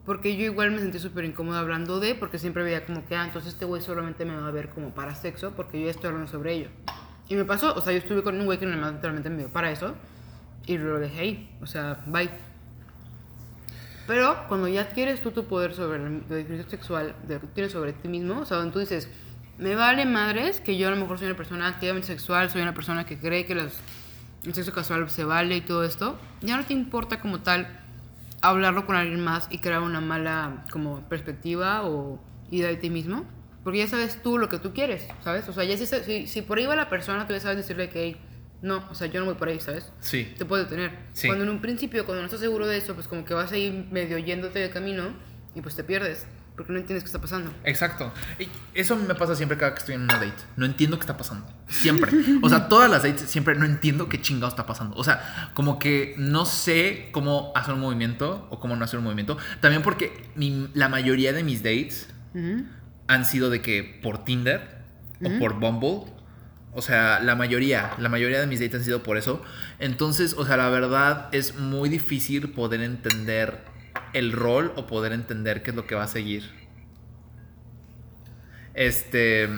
[0.05, 3.25] porque yo igual me sentí súper incómoda hablando de, porque siempre veía como que, ah,
[3.25, 6.09] entonces este güey solamente me va a ver como para sexo, porque yo ya estoy
[6.09, 6.69] hablando sobre ello.
[7.29, 9.71] Y me pasó, o sea, yo estuve con un güey que naturalmente me vio para
[9.71, 9.95] eso,
[10.67, 12.29] y lo dejé ahí, o sea, bye.
[14.07, 17.47] Pero cuando ya adquieres tú tu poder sobre la la diferencia sexual, de lo que
[17.49, 19.09] tienes sobre ti mismo, o sea, donde tú dices,
[19.59, 22.75] me vale madres que yo a lo mejor soy una persona activamente sexual, soy una
[22.75, 23.79] persona que cree que las-
[24.45, 27.81] el sexo casual se vale y todo esto, ya no te importa como tal
[28.43, 32.21] hablarlo con alguien más y crear una mala como perspectiva o
[32.51, 33.25] idea de ti mismo,
[33.63, 35.49] porque ya sabes tú lo que tú quieres, ¿sabes?
[35.49, 37.89] O sea, ya si, si, si por ahí va la persona, tú ya sabes decirle
[37.89, 38.17] que, "Hey,
[38.61, 39.91] no, o sea, yo no voy por ahí, ¿sabes?
[40.01, 40.35] Sí.
[40.37, 40.91] te puede detener.
[41.15, 41.27] Sí.
[41.29, 43.57] Cuando en un principio, cuando no estás seguro de eso, pues como que vas a
[43.57, 45.05] ir medio yéndote de camino
[45.55, 47.53] y pues te pierdes, porque no entiendes qué está pasando.
[47.65, 48.13] Exacto.
[48.39, 50.35] Y eso a mí me pasa siempre cada que estoy en una date.
[50.57, 51.47] No entiendo qué está pasando.
[51.69, 52.13] Siempre.
[52.43, 54.95] O sea, todas las dates siempre no entiendo qué chingado está pasando.
[54.97, 59.05] O sea, como que no sé cómo hacer un movimiento o cómo no hacer un
[59.05, 59.37] movimiento.
[59.61, 62.09] También porque mi- la mayoría de mis dates
[63.09, 64.79] han sido de que por Tinder
[65.25, 66.13] o por Bumble.
[66.77, 69.43] O sea, la mayoría, la mayoría de mis dates han sido por eso.
[69.79, 73.73] Entonces, o sea, la verdad es muy difícil poder entender
[74.15, 76.51] el rol o poder entender qué es lo que va a seguir.
[78.75, 79.49] Este,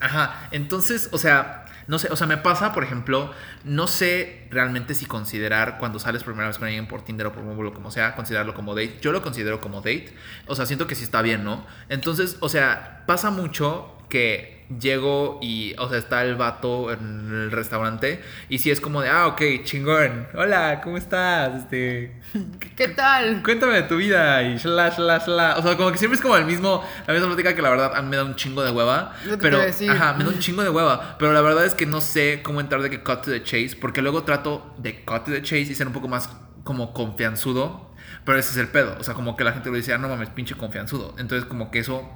[0.00, 3.32] ajá, entonces, o sea, no sé, o sea, me pasa, por ejemplo,
[3.64, 7.32] no sé realmente si considerar cuando sales por primera vez con alguien por Tinder o
[7.32, 8.98] por Bumble o como sea, considerarlo como date.
[9.00, 10.14] Yo lo considero como date.
[10.46, 11.66] O sea, siento que sí está bien, ¿no?
[11.88, 17.50] Entonces, o sea, pasa mucho que llego y, o sea, está el vato en el
[17.50, 21.62] restaurante y sí es como de, ah, ok, chingón, hola, ¿cómo estás?
[21.62, 22.20] Este,
[22.76, 23.42] ¿Qué tal?
[23.42, 25.56] cuéntame de tu vida y shla, shla, shla.
[25.58, 27.92] O sea, como que siempre es como el mismo, la misma plática que la verdad
[27.94, 29.14] a mí me da un chingo de hueva.
[29.24, 29.90] Te pero, decir.
[29.90, 31.16] ajá, me da un chingo de hueva.
[31.18, 33.76] Pero la verdad es que no sé cómo entrar de que cut to the chase,
[33.80, 36.28] porque luego trato de cut to the chase y ser un poco más
[36.64, 37.88] como confianzudo.
[38.24, 38.96] Pero ese es el pedo.
[39.00, 41.14] O sea, como que la gente lo dice, ah, no mames, pinche confianzudo.
[41.18, 42.06] Entonces, como que eso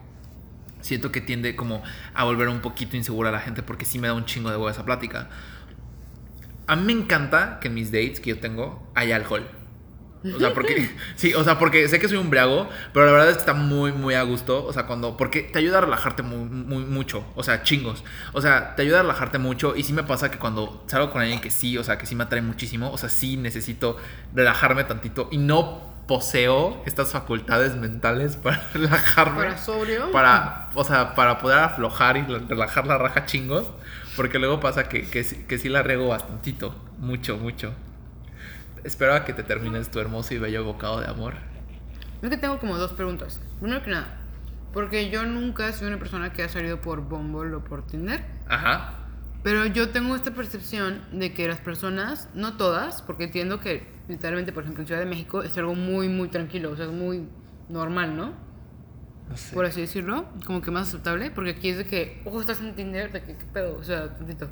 [0.83, 1.83] siento que tiende como
[2.14, 4.57] a volver un poquito insegura a la gente porque sí me da un chingo de
[4.57, 5.31] hueva esa plática.
[6.66, 9.49] A mí me encanta que en mis dates que yo tengo haya alcohol.
[10.25, 13.31] O sea, porque sí, o sea, porque sé que soy un briago, pero la verdad
[13.31, 16.23] es que está muy muy a gusto, o sea, cuando porque te ayuda a relajarte
[16.23, 18.05] muy, muy mucho, o sea, chingos.
[18.33, 21.23] O sea, te ayuda a relajarte mucho y sí me pasa que cuando salgo con
[21.23, 23.97] alguien que sí, o sea, que sí me atrae muchísimo, o sea, sí necesito
[24.35, 30.12] relajarme tantito y no poseo estas facultades mentales para relajarme ¿Para sobrio?
[30.12, 33.70] para, o sea, para poder aflojar y relajar la raja chingos.
[34.14, 36.75] Porque luego pasa que, que, que sí la riego bastantito.
[36.98, 37.72] Mucho, mucho.
[38.85, 41.33] Espero a que te termines tu hermoso y bello bocado de amor.
[42.20, 43.40] Es que tengo como dos preguntas.
[43.59, 44.18] Primero que nada,
[44.75, 48.22] porque yo nunca he sido una persona que ha salido por Bumble o por Tinder.
[48.51, 48.92] Ajá.
[49.42, 54.53] Pero yo tengo esta percepción de que las personas, no todas, porque entiendo que literalmente,
[54.53, 57.29] por ejemplo, en Ciudad de México es algo muy, muy tranquilo, o sea, es muy
[57.68, 58.35] normal, ¿no?
[59.35, 59.55] Sé.
[59.55, 62.75] Por así decirlo, como que más aceptable, porque aquí es de que, ojo, estás en
[62.75, 63.77] Tinder, de que, ¿qué pedo?
[63.79, 64.48] O sea, tantito.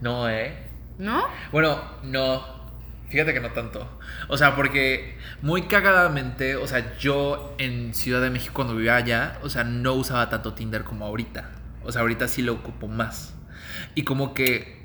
[0.00, 0.56] No, eh.
[0.98, 1.24] ¿No?
[1.50, 2.62] Bueno, no.
[3.08, 3.98] Fíjate que no tanto.
[4.28, 9.38] O sea, porque muy cagadamente, o sea, yo en Ciudad de México cuando vivía allá,
[9.42, 11.50] o sea, no usaba tanto Tinder como ahorita.
[11.84, 13.34] O sea, ahorita sí lo ocupo más.
[13.94, 14.81] Y como que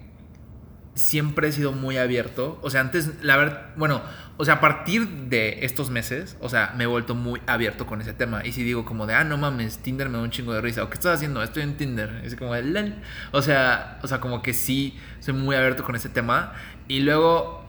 [0.98, 2.60] siempre he sido muy abierto.
[2.62, 4.02] O sea, antes, la verdad, bueno,
[4.38, 8.02] o sea, a partir de estos meses, o sea, me he vuelto muy abierto con
[8.02, 8.46] ese tema.
[8.46, 10.84] Y si digo como de, ah, no mames, Tinder me da un chingo de risa.
[10.84, 11.42] ¿O qué estás haciendo?
[11.42, 12.22] Estoy en Tinder.
[12.24, 12.96] Es como de, "Lol".
[13.32, 16.54] o sea, o sea, como que sí, soy muy abierto con ese tema.
[16.88, 17.66] Y luego,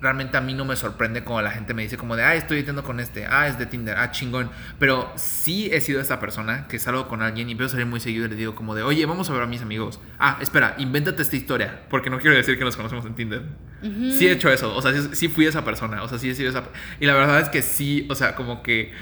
[0.00, 2.64] realmente a mí no me sorprende cuando la gente me dice como de, ah, estoy
[2.64, 4.50] yendo con este, ah, es de Tinder, ah, chingón.
[4.78, 8.00] Pero sí he sido esta persona que salgo con alguien y empiezo a salir muy
[8.00, 10.00] seguido y le digo como de, oye, vamos a ver a mis amigos.
[10.18, 13.42] Ah, espera, invéntate esta historia, porque no quiero decir que nos conocemos en Tinder.
[13.82, 16.34] Sí he hecho eso, o sea, sí, sí fui esa persona, o sea, sí he
[16.34, 16.64] sido esa...
[17.00, 18.92] Y la verdad es que sí, o sea, como que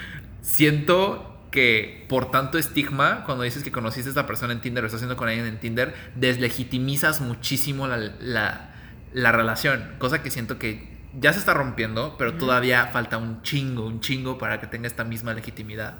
[0.41, 4.87] siento que por tanto estigma, cuando dices que conociste a esta persona en Tinder o
[4.87, 8.68] estás haciendo con alguien en Tinder, deslegitimizas muchísimo la, la,
[9.13, 13.87] la relación, cosa que siento que ya se está rompiendo, pero todavía falta un chingo,
[13.87, 15.99] un chingo para que tenga esta misma legitimidad.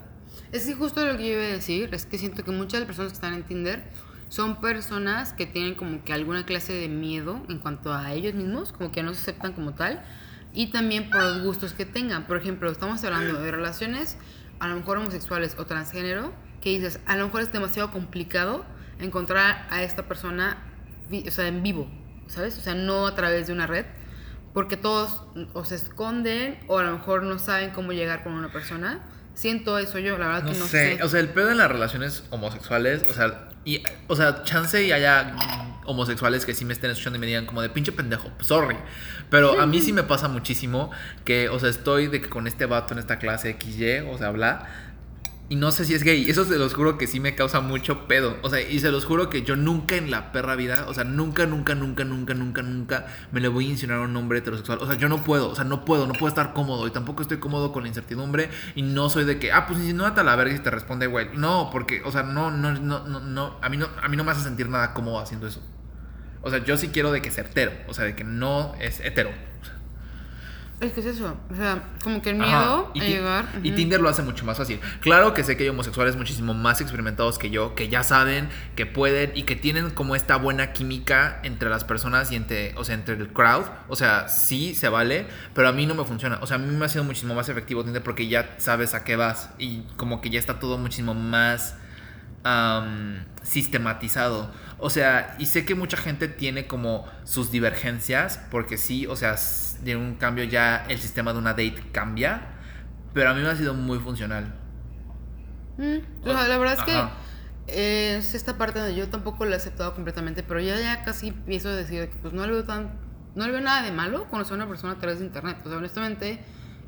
[0.51, 2.79] Es que justo lo que yo iba a decir es que siento que muchas de
[2.79, 3.83] las personas que están en Tinder
[4.29, 8.71] son personas que tienen como que alguna clase de miedo en cuanto a ellos mismos,
[8.71, 10.03] como que no se aceptan como tal,
[10.53, 12.25] y también por los gustos que tengan.
[12.25, 14.17] Por ejemplo, estamos hablando de relaciones
[14.59, 18.65] a lo mejor homosexuales o transgénero, que dices, a lo mejor es demasiado complicado
[18.99, 20.57] encontrar a esta persona,
[21.11, 21.89] o sea, en vivo,
[22.29, 22.57] ¿sabes?
[22.57, 23.85] O sea, no a través de una red,
[24.53, 28.51] porque todos o se esconden o a lo mejor no saben cómo llegar con una
[28.51, 29.01] persona
[29.35, 30.97] siento eso yo, la verdad No, que no sé.
[30.97, 31.03] sé.
[31.03, 34.91] o sea, el pedo en las relaciones homosexuales, o sea, y, o sea, chance y
[34.91, 35.33] haya
[35.85, 38.75] homosexuales que sí me estén escuchando y me digan como de pinche pendejo, sorry.
[39.29, 40.91] Pero a mí sí me pasa muchísimo
[41.23, 44.31] que, o sea, estoy de que con este vato en esta clase XY, o sea,
[44.31, 44.67] bla.
[45.51, 46.29] Y no sé si es gay.
[46.29, 48.37] Eso se los juro que sí me causa mucho pedo.
[48.43, 51.03] O sea, y se los juro que yo nunca en la perra vida, o sea,
[51.03, 54.77] nunca, nunca, nunca, nunca, nunca, nunca me le voy a insinuar a un hombre heterosexual.
[54.79, 56.85] O sea, yo no puedo, o sea, no puedo, no puedo estar cómodo.
[56.85, 58.51] Y tampoco estoy cómodo con la incertidumbre.
[58.75, 61.29] Y no soy de que, ah, pues insinúate a la verga y te responde, güey.
[61.33, 63.57] No, porque, o sea, no, no, no, no, no.
[63.63, 65.63] A mí no, a mí no me hace sentir nada cómodo haciendo eso.
[66.43, 67.71] O sea, yo sí quiero de que sea hetero.
[67.87, 69.31] O sea, de que no es hetero.
[70.81, 73.49] Es que es eso, o sea, como que el miedo Y a llegar.
[73.63, 73.71] Y.
[73.71, 74.79] Tinder lo hace mucho más fácil.
[75.01, 78.85] Claro que sé que hay homosexuales muchísimo más experimentados que yo, que ya saben, que
[78.85, 82.95] pueden y que tienen como esta buena química entre las personas y entre, o sea,
[82.95, 83.65] entre el crowd.
[83.89, 86.39] O sea, sí se vale, pero a mí no me funciona.
[86.41, 89.03] O sea, a mí me ha sido muchísimo más efectivo Tinder porque ya sabes a
[89.03, 91.75] qué vas y como que ya está todo muchísimo más
[92.43, 94.51] am, sistematizado.
[94.77, 99.35] O sea, y sé que mucha gente tiene como sus divergencias, porque sí, o sea,
[99.83, 102.41] de un cambio ya el sistema de una date cambia,
[103.13, 104.53] pero a mí me ha sido muy funcional.
[105.77, 107.11] Mm, sea, la verdad es Ajá.
[107.65, 111.29] que es esta parte donde yo tampoco la he aceptado completamente, pero ya, ya casi
[111.29, 112.91] empiezo a decir que pues no le veo tan,
[113.35, 115.57] no le veo nada de malo conocer a una persona a través de internet.
[115.65, 116.43] O sea, honestamente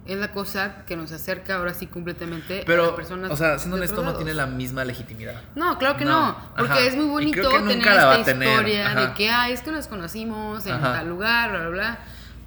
[0.08, 3.30] es la cosa que nos acerca ahora sí completamente a las Pero, personas.
[3.30, 5.40] o sea, siendo honesto, no tiene la misma legitimidad.
[5.56, 6.82] No, claro que No, no, porque ajá.
[6.82, 9.02] es muy bonito tener la esta tener, historia ajá.
[9.08, 10.94] de que, ay, es que nos conocimos en Ajá.
[10.94, 12.00] tal lugar, bla, bla, bla.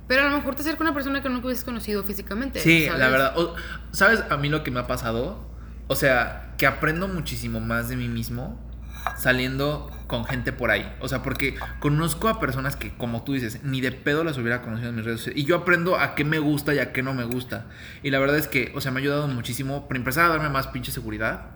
[0.06, 2.60] Pero a lo mejor te acerca una persona que nunca hubieses conocido físicamente.
[2.60, 3.00] Sí, ¿sabes?
[3.00, 3.38] la verdad.
[3.38, 3.54] O-
[3.92, 5.38] ¿Sabes a mí lo que me ha pasado?
[5.86, 8.60] O sea, que aprendo muchísimo más de mí mismo
[9.16, 10.94] saliendo con gente por ahí.
[11.00, 14.62] O sea, porque conozco a personas que, como tú dices, ni de pedo las hubiera
[14.62, 15.42] conocido en mis redes sociales.
[15.42, 17.66] Y yo aprendo a qué me gusta y a qué no me gusta.
[18.04, 20.50] Y la verdad es que, o sea, me ha ayudado muchísimo, para empezar a darme
[20.50, 21.46] más pinche seguridad.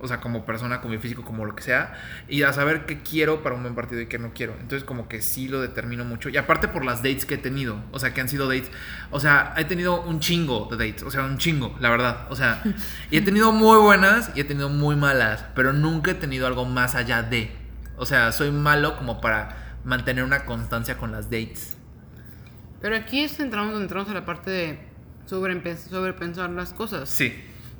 [0.00, 1.94] O sea, como persona, como mi físico, como lo que sea.
[2.28, 4.54] Y a saber qué quiero para un buen partido y qué no quiero.
[4.60, 6.28] Entonces, como que sí lo determino mucho.
[6.28, 7.78] Y aparte por las dates que he tenido.
[7.92, 8.70] O sea, que han sido dates.
[9.12, 11.04] O sea, he tenido un chingo de dates.
[11.04, 12.26] O sea, un chingo, la verdad.
[12.28, 12.62] O sea,
[13.10, 15.44] y he tenido muy buenas y he tenido muy malas.
[15.54, 17.63] Pero nunca he tenido algo más allá de.
[17.96, 21.76] O sea, soy malo como para mantener una constancia con las dates.
[22.80, 24.78] Pero aquí es entramos entramos a la parte de
[25.28, 27.08] sobrepe- sobrepensar las cosas.
[27.08, 27.32] Sí,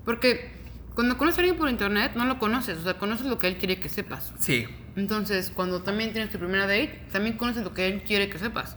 [0.04, 0.52] Porque
[0.94, 3.56] cuando conoces a alguien por internet, no lo conoces, o sea, conoces lo que él
[3.58, 4.32] quiere que sepas.
[4.38, 4.66] sí.
[4.96, 8.76] Entonces, cuando también tienes tu primera date, también conoces lo que él quiere que sepas.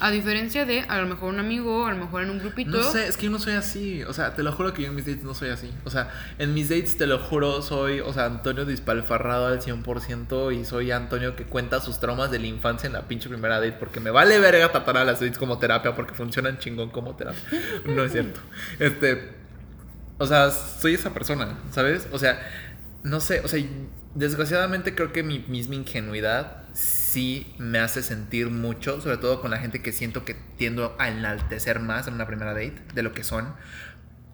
[0.00, 2.70] A diferencia de, a lo mejor un amigo, a lo mejor en un grupito.
[2.70, 4.02] No sé, es que yo no soy así.
[4.04, 5.70] O sea, te lo juro que yo en mis dates no soy así.
[5.84, 10.54] O sea, en mis dates, te lo juro, soy, o sea, Antonio dispalfarrado al 100%
[10.58, 13.72] y soy Antonio que cuenta sus traumas de la infancia en la pinche primera date
[13.72, 17.42] porque me vale verga tratar a las dates como terapia porque funcionan chingón como terapia.
[17.84, 18.40] No es cierto.
[18.78, 19.32] Este,
[20.18, 22.08] o sea, soy esa persona, ¿sabes?
[22.12, 22.40] O sea,
[23.02, 23.62] no sé, o sea,
[24.14, 26.61] desgraciadamente creo que mi misma ingenuidad
[27.12, 31.08] sí me hace sentir mucho, sobre todo con la gente que siento que tiendo a
[31.08, 33.54] enaltecer más en una primera date de lo que son,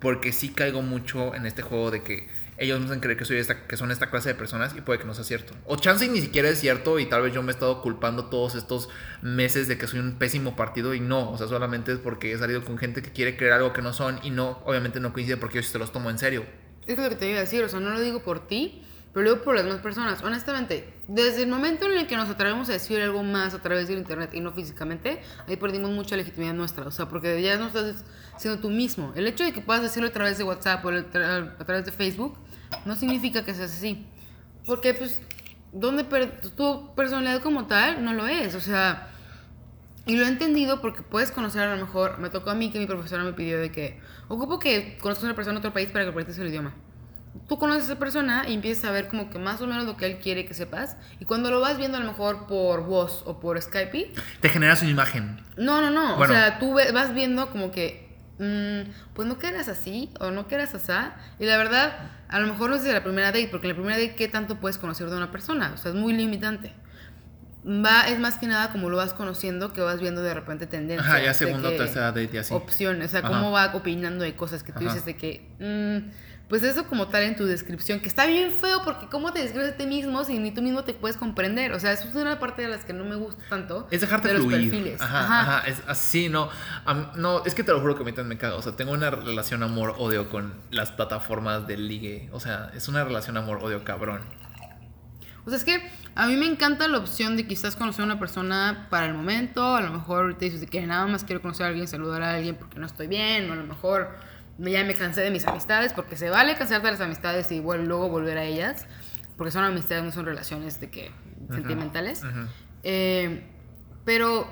[0.01, 3.39] porque sí caigo mucho en este juego de que ellos me hacen creer que soy
[3.39, 5.55] esta, que son esta clase de personas y puede que no sea cierto.
[5.65, 8.55] O chance ni siquiera es cierto y tal vez yo me he estado culpando todos
[8.55, 8.89] estos
[9.23, 12.39] meses de que soy un pésimo partido y no, o sea, solamente es porque he
[12.39, 15.37] salido con gente que quiere creer algo que no son y no, obviamente no coincide
[15.37, 16.45] porque yo sí se los tomo en serio.
[16.87, 19.25] Es lo que te iba a decir, o sea, no lo digo por ti, pero
[19.25, 20.23] lo digo por las demás personas.
[20.23, 23.89] Honestamente, desde el momento en el que nos atrevemos a decir algo más a través
[23.89, 26.87] del internet y no físicamente, ahí perdimos mucha legitimidad nuestra.
[26.87, 28.05] O sea, porque ya no estás
[28.37, 29.13] siendo tú mismo.
[29.17, 31.85] El hecho de que puedas decirlo a través de WhatsApp o a tra- a través
[31.85, 32.37] de Facebook
[32.85, 34.07] no significa que seas así.
[34.67, 35.21] Porque, pues,
[35.73, 38.55] donde per- tu personalidad como tal no lo es.
[38.55, 39.09] O sea,
[40.07, 42.79] y lo he entendido porque puedes conocer a lo mejor, me tocó a mí que
[42.79, 45.91] mi profesora me pidió de que ocupo que conozcas a una persona en otro país
[45.91, 46.75] para que practiques el idioma.
[47.47, 49.97] Tú conoces a esa persona y empiezas a ver como que más o menos lo
[49.97, 50.97] que él quiere que sepas.
[51.21, 54.83] Y cuando lo vas viendo a lo mejor por voz o por Skype, Te generas
[54.83, 55.41] una imagen.
[55.57, 56.17] no, no, no.
[56.17, 56.33] Bueno.
[56.33, 60.47] O sea, tú vas viendo como que, mm, pues no que eras así o no
[60.49, 60.93] que eras así.
[61.39, 61.93] Y la verdad,
[62.29, 64.29] a lo mejor no es de la primera date, porque en la primera date, ¿qué
[64.29, 65.73] tanto puedes conocer de una persona?
[65.75, 66.75] O sea, es muy limitante.
[67.67, 71.07] Va, es más que nada como lo vas conociendo, que vas viendo de repente tendencias.
[71.07, 72.55] Ajá, ya de segundo, que- tercera date y así.
[72.55, 73.29] Opciones, o sea, Ajá.
[73.29, 74.89] cómo va opinando de cosas que tú Ajá.
[74.89, 76.11] dices de que, mm,
[76.49, 79.75] pues eso como tal en tu descripción, que está bien feo porque cómo te describes
[79.75, 81.73] a ti mismo si ni tú mismo te puedes comprender.
[81.73, 83.87] O sea, eso es una parte de las que no me gusta tanto.
[83.91, 84.71] Es dejarte de los fluir.
[84.71, 85.01] perfiles.
[85.01, 85.41] Ajá, Ajá.
[85.59, 86.49] ajá, es así, no.
[87.17, 88.55] No, es que te lo juro que a mí también me caga.
[88.57, 92.31] O sea, tengo una relación amor-odio con las plataformas del ligue.
[92.33, 94.23] O sea, es una relación amor-odio cabrón.
[95.45, 95.83] O sea, es que
[96.15, 99.77] a mí me encanta la opción de quizás conocer a una persona para el momento.
[99.77, 102.35] A lo mejor te dices de que nada más quiero conocer a alguien, saludar a
[102.35, 103.49] alguien porque no estoy bien.
[103.49, 104.28] O a lo mejor me-
[104.59, 108.09] ya me cansé de mis amistades, porque se vale cansarte de las amistades y luego
[108.09, 108.87] volver a ellas,
[109.37, 111.13] porque son amistades, no son relaciones de que
[111.51, 112.23] sentimentales.
[112.83, 113.45] Eh,
[114.05, 114.49] pero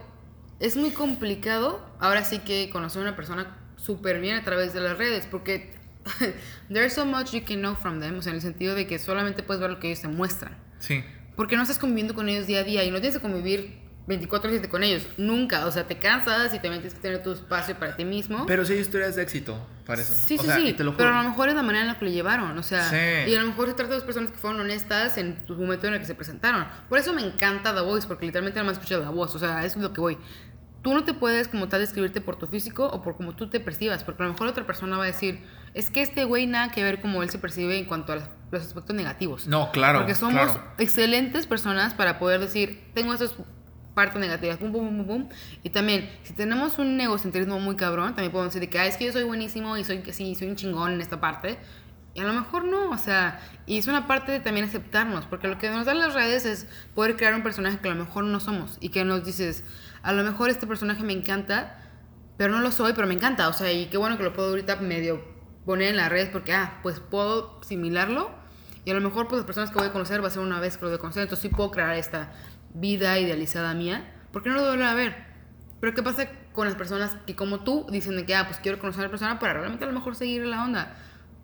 [0.60, 4.80] es muy complicado ahora sí que conocer a una persona súper bien a través de
[4.80, 5.74] las redes, porque
[6.72, 8.98] there's so much you can know from them, o sea, en el sentido de que
[8.98, 10.56] solamente puedes ver lo que ellos te muestran.
[10.78, 11.04] Sí.
[11.34, 14.68] Porque no estás conviviendo con ellos día a día y no tienes que convivir 24/7
[14.68, 15.66] con ellos, nunca.
[15.66, 18.46] O sea, te cansas y también tienes que tener tu espacio para ti mismo.
[18.46, 20.14] Pero sí hay historias de éxito para eso.
[20.14, 20.72] Sí, O sí, sea, sí.
[20.74, 22.56] te lo Pero a lo mejor es la manera en la que lo llevaron.
[22.56, 23.30] O sea, Sí.
[23.30, 25.86] y a lo mejor se trata de dos personas que fueron honestas en tu momento
[25.88, 26.66] en el que se presentaron.
[26.88, 29.36] Por eso me encanta The Voice, porque literalmente nada más escucho The Voice.
[29.36, 30.18] O sea, eso es lo que voy.
[30.82, 33.58] Tú no te puedes como tal describirte por tu físico o por cómo tú te
[33.58, 35.40] percibas, porque a lo mejor otra persona va a decir,
[35.74, 38.30] es que este güey nada que ver como él se percibe en cuanto a las-
[38.52, 39.48] los aspectos negativos.
[39.48, 39.98] No, claro.
[39.98, 40.62] Porque somos claro.
[40.78, 43.34] excelentes personas para poder decir, tengo esas
[43.96, 45.28] partes negativas, pum, pum, pum, pum.
[45.62, 48.98] Y también, si tenemos un egocentrismo muy cabrón, también podemos decir de que, "Ah, es
[48.98, 51.58] que yo soy buenísimo y soy sí, soy un chingón en esta parte.
[52.12, 55.48] Y a lo mejor no, o sea, y es una parte de también aceptarnos, porque
[55.48, 58.24] lo que nos dan las redes es poder crear un personaje que a lo mejor
[58.24, 59.64] no somos y que nos dices,
[60.02, 61.78] a lo mejor este personaje me encanta,
[62.36, 64.50] pero no lo soy, pero me encanta, o sea, y qué bueno que lo puedo
[64.50, 65.22] ahorita medio
[65.66, 68.30] poner en las redes porque, ah, pues puedo similarlo
[68.86, 70.60] y a lo mejor pues las personas que voy a conocer va a ser una
[70.60, 72.32] vez que lo voy entonces sí puedo crear esta
[72.80, 75.16] vida idealizada mía, ¿por qué no lo vuelvo a ver?
[75.80, 78.78] Pero ¿qué pasa con las personas que como tú dicen de que, ah, pues quiero
[78.78, 80.96] conocer a la persona para realmente a lo mejor seguir la onda?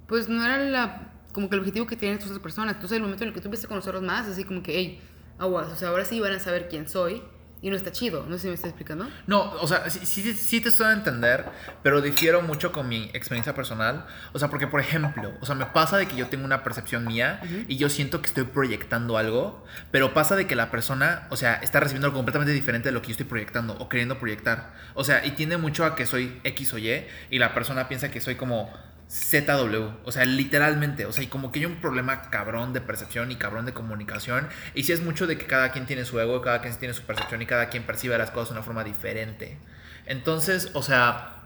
[0.07, 2.75] Pues no era la, como que el objetivo que tienen estas personas.
[2.75, 5.01] Entonces el momento en el que tú empiezas a conocerlos más, así como que, hey,
[5.39, 7.23] aguas, o sea, ahora sí van a saber quién soy
[7.63, 8.27] y no está chido.
[8.29, 9.09] No sé si me está explicando.
[9.29, 11.45] No, o sea, sí, sí, sí te estoy a entender,
[11.83, 14.05] pero difiero mucho con mi experiencia personal.
[14.33, 17.07] O sea, porque, por ejemplo, o sea, me pasa de que yo tengo una percepción
[17.07, 21.37] mía y yo siento que estoy proyectando algo, pero pasa de que la persona, o
[21.37, 24.75] sea, está recibiendo algo completamente diferente de lo que yo estoy proyectando o queriendo proyectar.
[24.95, 28.11] O sea, y tiende mucho a que soy X o Y y la persona piensa
[28.11, 28.73] que soy como
[29.13, 33.31] ZW, o sea, literalmente, o sea, y como que hay un problema cabrón de percepción
[33.31, 36.41] y cabrón de comunicación, y sí es mucho de que cada quien tiene su ego,
[36.41, 39.59] cada quien tiene su percepción y cada quien percibe las cosas de una forma diferente.
[40.07, 41.43] Entonces, o sea,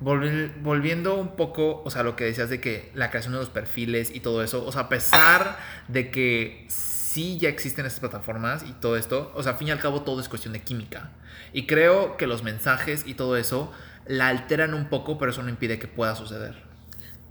[0.00, 3.50] volvi- volviendo un poco, o sea, lo que decías de que la creación de los
[3.50, 8.64] perfiles y todo eso, o sea, a pesar de que sí ya existen estas plataformas
[8.68, 11.10] y todo esto, o sea, al fin y al cabo todo es cuestión de química.
[11.52, 13.72] Y creo que los mensajes y todo eso
[14.08, 16.56] la alteran un poco, pero eso no impide que pueda suceder.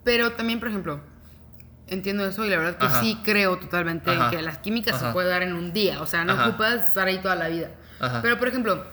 [0.03, 1.01] Pero también, por ejemplo,
[1.87, 3.01] entiendo eso y la verdad que Ajá.
[3.01, 4.29] sí creo totalmente Ajá.
[4.29, 6.01] que las químicas se puede dar en un día.
[6.01, 7.71] O sea, no ocupas estar ahí toda la vida.
[8.21, 8.85] Pero, por ejemplo,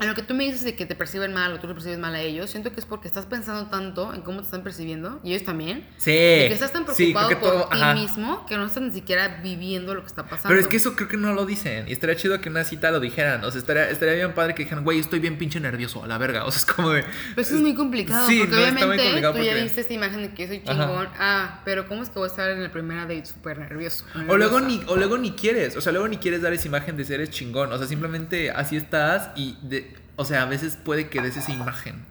[0.00, 1.98] en lo que tú me dices de que te perciben mal o tú le percibes
[1.98, 5.20] mal a ellos, siento que es porque estás pensando tanto en cómo te están percibiendo
[5.22, 5.86] y ellos también.
[5.98, 6.10] Sí.
[6.10, 10.00] De que estás tan preocupado por ti mismo que no estás ni siquiera viviendo lo
[10.00, 10.48] que está pasando.
[10.48, 11.88] Pero es que eso creo que no lo dicen.
[11.88, 13.44] Y estaría chido que en una cita lo dijeran.
[13.44, 16.18] O sea, estaría, estaría bien padre que dijeran, güey, estoy bien pinche nervioso, a la
[16.18, 16.44] verga.
[16.50, 17.02] O sea, es como de.
[17.02, 19.92] Pero eso es muy complicado, Sí, porque no, muy obviamente complicado tú ya viste esta
[19.92, 20.86] imagen de que soy Ajá.
[20.86, 21.08] chingón.
[21.18, 24.04] Ah, pero ¿cómo es que voy a estar en la primera date súper nervioso?
[24.26, 26.96] O luego, ni, o luego ni quieres, o sea, luego ni quieres dar esa imagen
[26.96, 27.72] de ser chingón.
[27.72, 29.89] O sea, simplemente así estás y, de,
[30.20, 32.04] o sea, a veces puede que des esa imagen.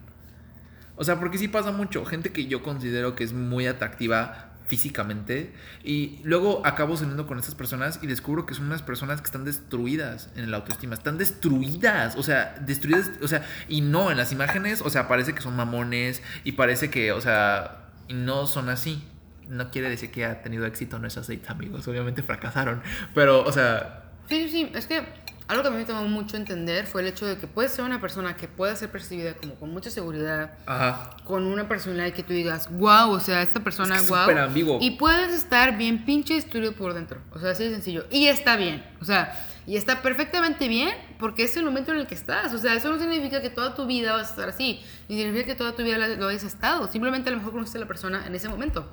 [0.96, 2.06] O sea, porque sí pasa mucho.
[2.06, 7.54] Gente que yo considero que es muy atractiva físicamente y luego acabo saliendo con estas
[7.54, 12.16] personas y descubro que son unas personas que están destruidas en la autoestima, están destruidas,
[12.16, 15.56] o sea, destruidas, o sea, y no en las imágenes, o sea, parece que son
[15.56, 19.08] mamones y parece que, o sea, no son así.
[19.48, 22.82] No quiere decir que ha tenido éxito en esos dates, amigos, obviamente fracasaron,
[23.14, 24.72] pero, o sea, Sí, sí, sí.
[24.76, 25.04] Es que
[25.50, 27.84] algo que a mí me tomó mucho entender fue el hecho de que puedes ser
[27.84, 32.22] una persona que pueda ser percibida como con mucha seguridad, ajá, con una personalidad que
[32.22, 34.22] tú digas, wow, o sea, esta persona, Es que wow.
[34.22, 34.78] súper ambiguo.
[34.80, 37.20] Y puedes estar bien pinche destruido por dentro.
[37.32, 38.06] O sea, así de sencillo.
[38.12, 38.86] Y está bien.
[39.02, 39.34] O sea,
[39.66, 42.54] y está perfectamente bien porque es el momento en el que estás.
[42.54, 44.82] O sea, eso no significa que toda tu vida vas a estar así.
[45.08, 46.88] Ni significa que toda tu vida lo hayas estado.
[46.92, 48.88] Simplemente a lo mejor conociste a la persona en ese momento.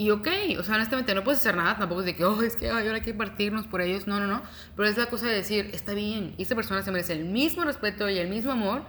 [0.00, 2.56] Y ok, o sea, honestamente no puedes hacer nada, tampoco es de que, oh, es
[2.56, 4.42] que ay, ahora hay que partirnos por ellos, no, no, no,
[4.74, 7.64] pero es la cosa de decir, está bien, y esta persona se merece el mismo
[7.64, 8.80] respeto y el mismo amor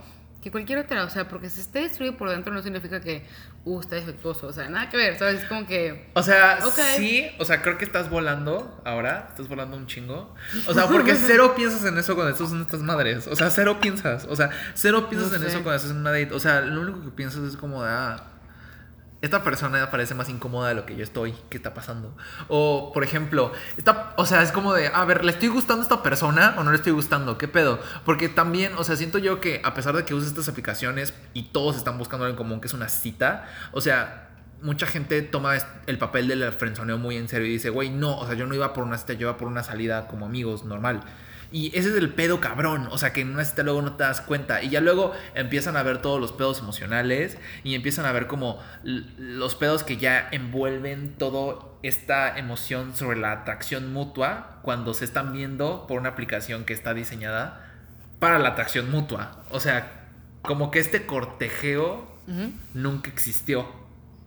[0.42, 3.26] que cualquier otra, o sea, porque si esté destruido por dentro no significa que,
[3.66, 5.42] uh, está defectuoso, o sea, nada que ver, ¿sabes?
[5.42, 6.80] Es como que, O sea, Ok.
[6.96, 10.34] sí, o sea, creo que estás volando ahora, estás volando un chingo.
[10.68, 13.28] O sea, porque cero piensas en eso cuando estás en estas madres.
[13.28, 14.26] O sea, cero piensas.
[14.30, 15.48] O sea, cero piensas No en sé.
[15.50, 16.34] eso cuando estás en una date.
[16.34, 18.24] O sea, lo único que piensas es como de, ah,
[19.22, 21.36] esta persona parece más incómoda de lo que yo estoy.
[21.50, 22.16] ¿Qué está pasando?
[22.48, 25.84] O, por ejemplo, esta, o sea, es como de, a ver, ¿le estoy gustando a
[25.84, 27.38] esta persona o no le estoy gustando?
[27.38, 27.80] ¿Qué pedo?
[28.04, 31.44] Porque también, o sea, siento yo que a pesar de que uses estas aplicaciones y
[31.44, 34.30] todos están buscando algo en común, que es una cita, o sea,
[34.62, 35.56] mucha gente toma
[35.86, 38.56] el papel del frenzoneo muy en serio y dice, güey, no, o sea, yo no
[38.56, 41.02] iba por una cita, yo iba por una salida como amigos, normal.
[41.52, 42.88] Y ese es el pedo cabrón.
[42.92, 44.64] O sea, que una cita luego no te das cuenta.
[44.64, 47.38] Y ya luego empiezan a ver todos los pedos emocionales.
[47.64, 53.32] Y empiezan a ver como los pedos que ya envuelven todo esta emoción sobre la
[53.32, 57.68] atracción mutua cuando se están viendo por una aplicación que está diseñada
[58.20, 59.44] para la atracción mutua.
[59.50, 60.08] O sea,
[60.42, 62.08] como que este cortejeo
[62.74, 63.68] nunca existió.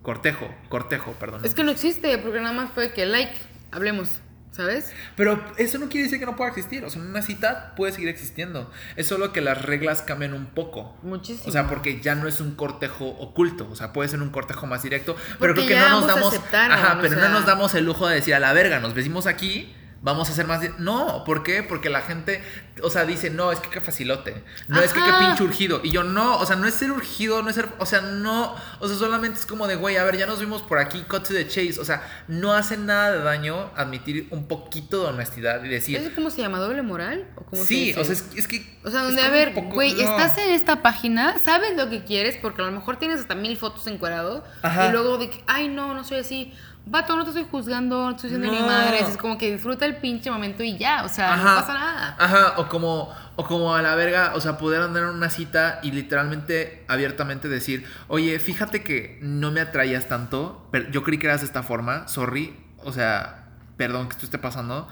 [0.03, 1.41] Cortejo, cortejo, perdón.
[1.45, 3.35] Es que no existe, porque nada más fue que like,
[3.71, 4.21] hablemos,
[4.55, 4.93] ¿sabes?
[5.17, 6.85] Pero eso no quiere decir que no pueda existir.
[6.85, 8.71] O sea, una cita puede seguir existiendo.
[8.97, 10.97] Es solo que las reglas cambian un poco.
[11.03, 11.49] Muchísimo.
[11.49, 13.69] O sea, porque ya no es un cortejo oculto.
[13.71, 15.17] O sea, puede ser un cortejo más directo.
[15.39, 16.35] Pero Porque creo que ya no nos damos.
[16.53, 18.95] Ajá, o pero sea- no nos damos el lujo de decir a la verga, nos
[18.95, 19.75] vestimos aquí.
[20.05, 20.61] Vamos a hacer más.
[20.61, 20.69] di-".
[20.79, 21.63] No, ¿por qué?
[21.63, 22.41] Porque la gente,
[22.83, 24.45] o sea, dice, no, es que qué facilote.
[24.69, 25.81] No, es que qué pinche urgido.
[25.83, 27.69] Y yo, no, o sea, no es ser urgido, no es ser.
[27.79, 28.55] O sea, no.
[28.81, 31.23] O sea, solamente es como de, güey, a ver, ya nos vimos por aquí, cut
[31.27, 31.81] to the chase.
[31.81, 35.97] O sea, no hace nada de daño admitir un poquito de honestidad y decir.
[35.97, 36.59] ¿Eso cómo se llama?
[36.59, 37.27] ¿Doble moral?
[37.37, 38.01] ¿O cómo se Sí, dice?
[38.01, 38.79] o sea, es, es que.
[38.85, 40.01] O sea, es donde, a como ver, güey, no.
[40.03, 43.57] estás en esta página, sabes lo que quieres, porque a lo mejor tienes hasta mil
[43.57, 44.89] fotos encuadrado, Ajá.
[44.89, 46.53] y luego de que, ay, no, no soy así.
[46.87, 48.67] Vato, no te estoy juzgando, no estoy diciendo ni No.
[48.67, 49.09] madres.
[49.09, 52.17] Es como que disfruta el pinche momento y ya, o sea, no pasa nada.
[52.19, 55.81] Ajá, o como, o como a la verga, o sea, poder andar en una cita
[55.83, 61.27] y literalmente, abiertamente decir, oye, fíjate que no me atraías tanto, pero yo creí que
[61.27, 63.47] eras de esta forma, sorry, o sea,
[63.79, 64.87] perdón que esto esté pasando,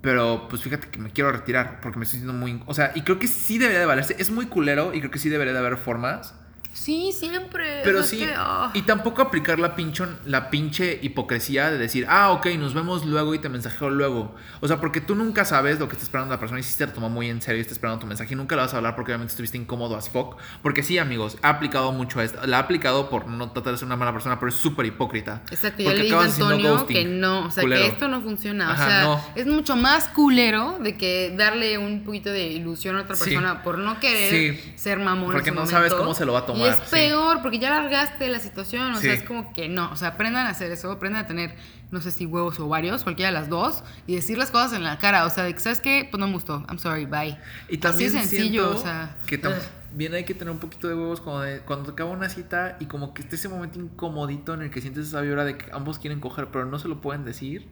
[0.00, 2.60] pero pues fíjate que me quiero retirar porque me estoy sintiendo muy...
[2.66, 5.18] O sea, y creo que sí debería de valerse, es muy culero y creo que
[5.20, 6.34] sí debería de haber formas.
[6.76, 7.80] Sí, siempre.
[7.82, 8.70] Pero o sea, sí, que, ah.
[8.74, 13.34] y tampoco aplicar la, pinchon, la pinche hipocresía de decir, ah, ok, nos vemos luego
[13.34, 14.34] y te mensajeo luego.
[14.60, 16.86] O sea, porque tú nunca sabes lo que está esperando la persona y si te
[16.86, 18.76] lo tomó muy en serio y está esperando tu mensaje y nunca le vas a
[18.76, 20.36] hablar porque obviamente estuviste incómodo as fuck.
[20.62, 22.46] Porque sí, amigos, ha aplicado mucho esto.
[22.46, 25.42] La ha aplicado por no tratar de ser una mala persona, pero es súper hipócrita.
[25.50, 27.82] Exacto, Porque le dije a Antonio ghosting, que no, o sea, culero.
[27.82, 28.70] que esto no funciona.
[28.72, 29.20] Ajá, o sea, no.
[29.34, 33.24] es mucho más culero de que darle un poquito de ilusión a otra Sí.
[33.24, 34.72] persona por no querer Sí.
[34.76, 35.32] ser mamón.
[35.32, 36.82] Porque no sabes cómo se lo va a tomar, Y es sí.
[36.90, 38.92] peor, porque ya largaste la situación.
[38.92, 39.90] O sea, es como que no.
[39.92, 41.54] O sea, aprendan a hacer eso, aprendan a tener,
[41.90, 44.84] no sé si huevos o varios, cualquiera de las dos, y decir las cosas en
[44.84, 45.26] la cara.
[45.26, 46.06] O sea, de que, ¿sabes qué?
[46.10, 46.64] Pues no me gustó.
[46.68, 47.38] I'm sorry, bye.
[47.68, 49.16] Y también Así sencillo, o sea.
[49.26, 52.76] que también hay que tener un poquito de huevos cuando, de- cuando acaba una cita
[52.80, 55.70] y como que esté ese momento incomodito en el que sientes esa vibra de que
[55.72, 57.66] ambos quieren coger pero no se lo pueden decir.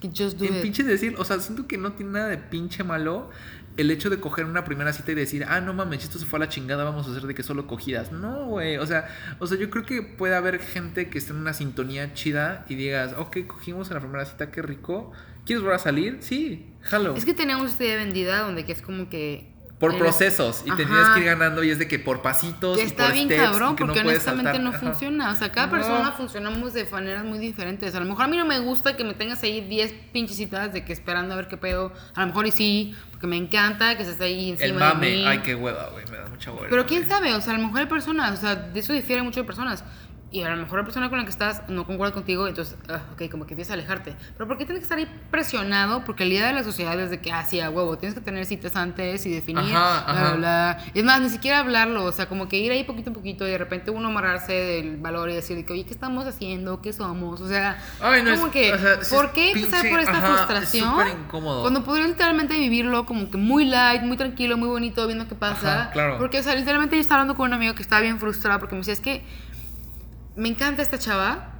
[0.00, 0.62] Que just do En it.
[0.62, 3.28] pinche decir, o sea, siento que no tiene nada de pinche malo
[3.76, 6.38] el hecho de coger una primera cita y decir, ah, no mames, esto se fue
[6.38, 8.12] a la chingada, vamos a hacer de que solo cogidas.
[8.12, 9.08] No, güey, o sea,
[9.38, 12.76] o sea, yo creo que puede haber gente que esté en una sintonía chida y
[12.76, 15.12] digas, ok, cogimos en la primera cita, qué rico.
[15.44, 16.18] ¿Quieres volver a salir?
[16.20, 17.14] Sí, jalo.
[17.16, 19.52] Es que tenemos esta idea vendida donde que es como que.
[19.78, 20.86] Por eres- procesos y te Ajá.
[20.86, 23.26] tienes que ir ganando y es de que por pasitos Que y está por bien
[23.28, 24.62] steps cabrón, y que porque no honestamente saltar.
[24.64, 24.78] no Ajá.
[24.78, 25.30] funciona.
[25.32, 25.72] O sea, cada No.
[25.72, 27.94] persona funcionamos de maneras muy diferentes.
[27.94, 30.72] A lo mejor a mí no me gusta que me tengas ahí 10 pinches citas
[30.72, 31.92] de que esperando a ver qué pedo.
[32.14, 35.10] A lo mejor y sí, porque me encanta que estés ahí encima El de mame,
[35.16, 35.24] mí.
[35.26, 36.66] ay, qué hueva, güey, me da mucha hueva.
[36.70, 39.22] Pero quién sabe, o sea, a lo mejor hay personas, o sea, de eso difiere
[39.22, 39.82] mucho de personas.
[40.34, 43.02] Y a lo mejor la persona con la que estás no concuerda contigo, entonces, ah,
[43.12, 44.16] ok, como que empiezas a alejarte.
[44.36, 46.04] Pero ¿por qué tienes que estar ahí presionado?
[46.04, 48.20] Porque el día de la sociedad es de que, ah, sí, a huevo, tienes que
[48.20, 50.34] tener citas antes y definir, Ajá, bla, ajá.
[50.34, 50.78] bla.
[50.92, 53.52] Es más, ni siquiera hablarlo, o sea, como que ir ahí poquito a poquito y
[53.52, 56.82] de repente uno amarrarse del valor y decir, de que, oye, ¿qué estamos haciendo?
[56.82, 57.40] ¿Qué somos?
[57.40, 60.16] O sea, Ay, no, como es- que, o sea, ¿por es qué empezar por esta
[60.18, 60.90] ajá, es frustración?
[60.90, 61.60] súper incómodo.
[61.62, 65.90] Cuando podría literalmente vivirlo como que muy light, muy tranquilo, muy bonito, viendo qué pasa.
[65.92, 66.18] Claro.
[66.18, 68.74] Porque, o sea, literalmente yo estaba hablando con un amigo que estaba bien frustrado porque
[68.74, 69.22] me decía, es que
[70.36, 71.50] me encanta esta chava.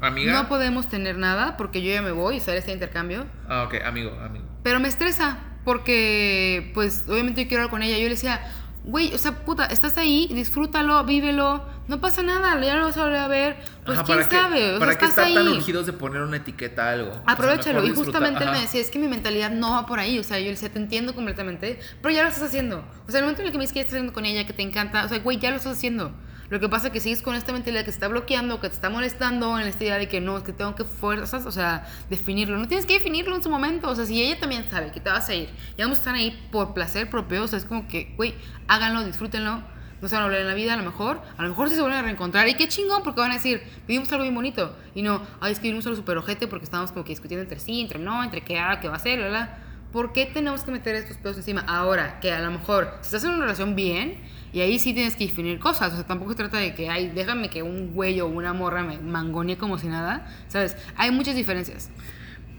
[0.00, 0.32] ¿Amiga?
[0.34, 3.74] no podemos tener nada porque yo ya me voy y sale este intercambio, Ah, ok,
[3.84, 4.44] amigo, amigo.
[4.62, 7.96] pero me estresa porque, pues, obviamente yo quiero hablar con ella.
[7.98, 8.40] Yo le decía,
[8.84, 13.02] güey, o sea, puta, estás ahí, disfrútalo, vívelo, no pasa nada, ya lo vas a
[13.02, 15.24] volver a ver, pues Ajá, quién ¿para qué- sabe, o ¿Para sea, qué estás estar
[15.26, 15.34] ahí.
[15.34, 17.10] tan urgidos de poner una etiqueta a algo?
[17.10, 17.84] O sea, Aprovechalo.
[17.84, 20.18] y justamente él me decía, es que mi mentalidad no va por ahí.
[20.20, 22.84] O sea, yo le decía, te entiendo completamente, pero ya lo estás haciendo.
[23.06, 24.46] O sea, el momento en el que me dices que ya estás haciendo con ella,
[24.46, 26.12] que te encanta, o sea, güey, ya lo estás haciendo.
[26.50, 28.74] Lo que pasa es que sigues con esta mentalidad que te está bloqueando, que te
[28.74, 31.86] está molestando en esta idea de que no, es que tengo que fuerzas, o sea,
[32.08, 32.56] definirlo.
[32.56, 33.90] No tienes que definirlo en su momento.
[33.90, 36.14] O sea, si ella también sabe que te vas a ir, ya vamos a estar
[36.14, 38.34] ahí por placer propio, o sea, es como que, güey,
[38.66, 39.62] háganlo, disfrútenlo.
[40.00, 41.20] No se van a hablar en la vida, a lo mejor.
[41.36, 42.48] A lo mejor sí se vuelven a reencontrar.
[42.48, 44.76] Y qué chingón, porque van a decir, vivimos algo bien bonito.
[44.94, 47.80] Y no, ay, que vivimos algo súper ojete porque estábamos como que discutiendo entre sí,
[47.80, 49.58] entre no, entre qué, ah, qué va a ser, bla, bla.
[49.92, 51.62] ¿Por qué tenemos que meter estos pedos encima?
[51.66, 54.20] Ahora, que a lo mejor, si estás en una relación bien,
[54.52, 55.92] y ahí sí tienes que definir cosas.
[55.92, 58.82] O sea, tampoco se trata de que, ay, déjame que un güey o una morra
[58.82, 60.26] me mangonee como si nada.
[60.48, 60.76] ¿Sabes?
[60.96, 61.90] Hay muchas diferencias.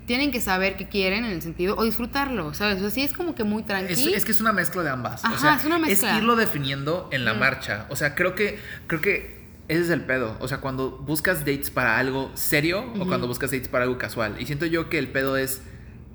[0.05, 2.77] Tienen que saber qué quieren en el sentido, o disfrutarlo, ¿sabes?
[2.77, 4.15] O sea, sí es como que muy Es, tranquilo.
[4.15, 5.23] es que es una mezcla de ambas.
[5.23, 6.17] Ajá, o sea, es una mezcla.
[6.17, 7.85] irlo definiendo en la marcha.
[7.89, 10.35] O sea, creo que, creo que ese es el pedo.
[10.39, 14.35] O sea, cuando buscas dates para algo serio o cuando buscas dates para algo casual.
[14.39, 15.61] Y siento yo que el pedo es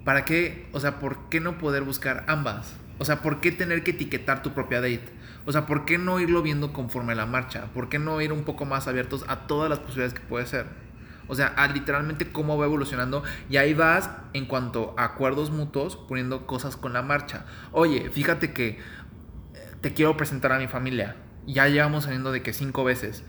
[0.05, 0.69] ¿para qué?
[0.73, 2.75] O sea, ¿por qué no poder buscar ambas?
[2.99, 5.09] O sea, ¿por qué tener que etiquetar tu propia date?
[5.47, 7.67] O sea, ¿por qué no irlo viendo conforme la marcha?
[7.75, 10.67] ¿Por qué no ir un poco más abiertos a todas las posibilidades que puede ser?
[11.27, 13.23] O sea, a literalmente cómo va evolucionando.
[13.51, 17.47] Y ahí vas en cuanto a acuerdos mutuos poniendo cosas con la marcha.
[17.73, 18.79] Oye, fíjate que eh,
[19.81, 21.17] te quiero presentar a mi familia.
[21.47, 23.25] Ya llevamos saliendo de que cinco veces.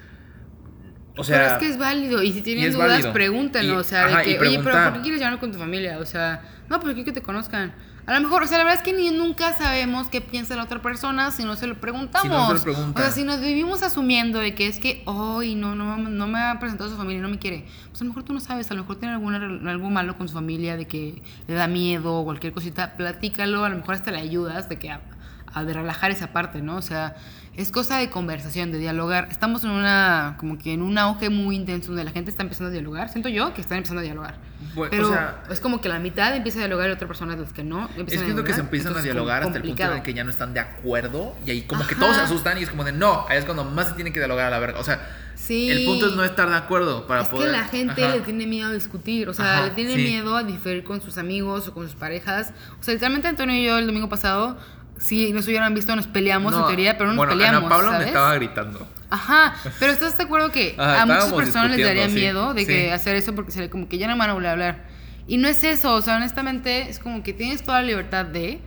[1.17, 2.23] O sea, pero es que es válido.
[2.23, 3.77] Y si tienen dudas, pregúntenlo.
[3.77, 4.83] O sea, ajá, de que, oye, pero.
[4.83, 5.99] ¿por qué quieres llevarlo con tu familia?
[5.99, 7.73] O sea, no, pues quiero que te conozcan.
[8.07, 10.63] A lo mejor, o sea, la verdad es que ni nunca sabemos qué piensa la
[10.63, 12.21] otra persona si no se lo preguntamos.
[12.21, 13.01] Si no se lo preguntan.
[13.01, 16.39] O sea, si nos vivimos asumiendo de que es que, hoy no, no, no me
[16.39, 17.65] ha presentado a su familia, no me quiere.
[17.89, 19.37] Pues a lo mejor tú no sabes, a lo mejor tiene alguna,
[19.71, 22.95] algo malo con su familia, de que le da miedo o cualquier cosita.
[22.95, 24.91] Platícalo, a lo mejor hasta le ayudas de que
[25.55, 26.75] a, de relajar esa parte, ¿no?
[26.75, 27.15] O sea,
[27.55, 29.29] es cosa de conversación, de dialogar.
[29.31, 32.67] Estamos en una, como que en un auge muy intenso donde la gente está empezando
[32.69, 33.09] a dialogar.
[33.09, 34.35] Siento yo que están empezando a dialogar.
[34.75, 37.39] O Pero sea- es como que la mitad empieza a dialogar y otra persona es
[37.39, 37.89] las que no.
[37.97, 40.25] Es que es lo que se empiezan a dialogar hasta el punto el que ya
[40.25, 42.91] no están de acuerdo y ahí como que todos se asustan y es como de
[42.91, 44.79] no, ahí es cuando más se tiene que dialogar a la verga.
[44.79, 44.99] O sea,
[45.35, 45.69] Sí.
[45.69, 47.47] el punto es no estar de acuerdo para es poder.
[47.51, 48.15] que la gente Ajá.
[48.15, 50.01] le tiene miedo a discutir, o sea, Ajá, le tiene sí.
[50.01, 52.51] miedo a diferir con sus amigos o con sus parejas.
[52.79, 54.57] O sea, literalmente Antonio y yo el domingo pasado,
[54.97, 57.59] si nos hubieran visto, nos peleamos en teoría, pero no nos bueno, peleamos.
[57.59, 57.99] Ana Paula ¿sabes?
[57.99, 58.87] me estaba gritando.
[59.09, 62.61] Ajá, pero ¿estás de acuerdo que Ajá, a muchas personas les daría sí, miedo de
[62.61, 62.67] sí.
[62.67, 64.85] que hacer eso porque sería como que ya no me van a volver a hablar?
[65.27, 68.59] Y no es eso, o sea, honestamente es como que tienes toda la libertad de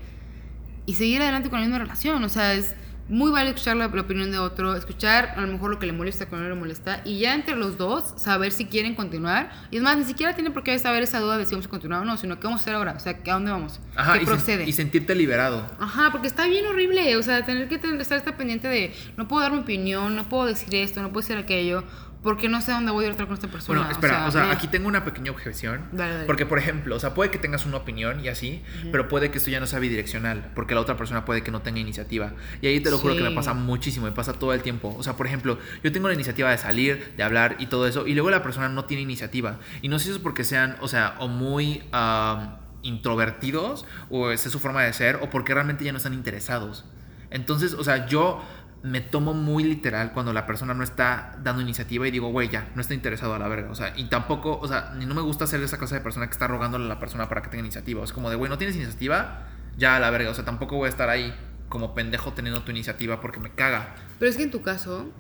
[0.87, 2.74] y seguir adelante con la misma relación, o sea, es
[3.09, 5.93] muy válido escuchar la, la opinión de otro, escuchar a lo mejor lo que le
[5.93, 9.51] molesta, cuando no le molesta, y ya entre los dos saber si quieren continuar.
[9.71, 11.71] Y es más, ni siquiera tienen por qué saber esa duda de si vamos a
[11.71, 13.81] continuar o no, sino qué vamos a hacer ahora, o sea, ¿a dónde vamos?
[13.97, 14.65] Ajá, ¿Qué y, sen- procede?
[14.69, 15.67] y sentirte liberado.
[15.81, 19.27] Ajá, porque está bien horrible, o sea, tener que tener, estar, estar pendiente de, no
[19.27, 21.85] puedo dar mi opinión, no puedo decir esto, no puedo decir aquello,
[22.29, 23.79] porque no sé dónde voy a ir con esta persona.
[23.79, 24.53] Bueno, espera, o sea, eh.
[24.53, 25.89] aquí tengo una pequeña objeción.
[25.93, 26.26] Dale, dale.
[26.26, 28.62] Porque, por ejemplo, o sea, puede que tengas una opinión y así,
[28.93, 31.62] pero puede que esto ya no sea bidireccional, porque la otra persona puede que no
[31.62, 32.35] tenga iniciativa.
[32.61, 33.35] Y ahí te lo juro que me Sí.
[33.35, 34.95] pasa muchísimo, me pasa todo el tiempo.
[34.99, 38.07] O sea, por ejemplo, yo tengo la iniciativa de salir, de hablar y todo eso,
[38.07, 39.57] y luego la persona no tiene iniciativa.
[39.81, 44.49] Y no sé si es porque sean, o sea, o muy am, introvertidos, o esa
[44.49, 46.85] es su forma de ser, o porque realmente ya no están interesados.
[47.31, 48.43] Entonces, o sea, yo
[48.83, 52.70] me tomo muy literal cuando la persona no está dando iniciativa y digo, güey, ya,
[52.74, 53.70] no está interesado a la verga.
[53.70, 56.26] O sea, y tampoco, o sea, ni no me gusta ser esa clase de persona
[56.26, 58.05] que está rogándole a la persona para que tenga iniciativa.
[58.05, 60.31] Es como de, güey, no tienes iniciativa, ya a la verga.
[60.31, 61.35] O sea, tampoco voy a estar ahí
[61.68, 63.95] como pendejo teniendo tu iniciativa porque me caga.
[64.18, 65.12] Pero es que en tu caso,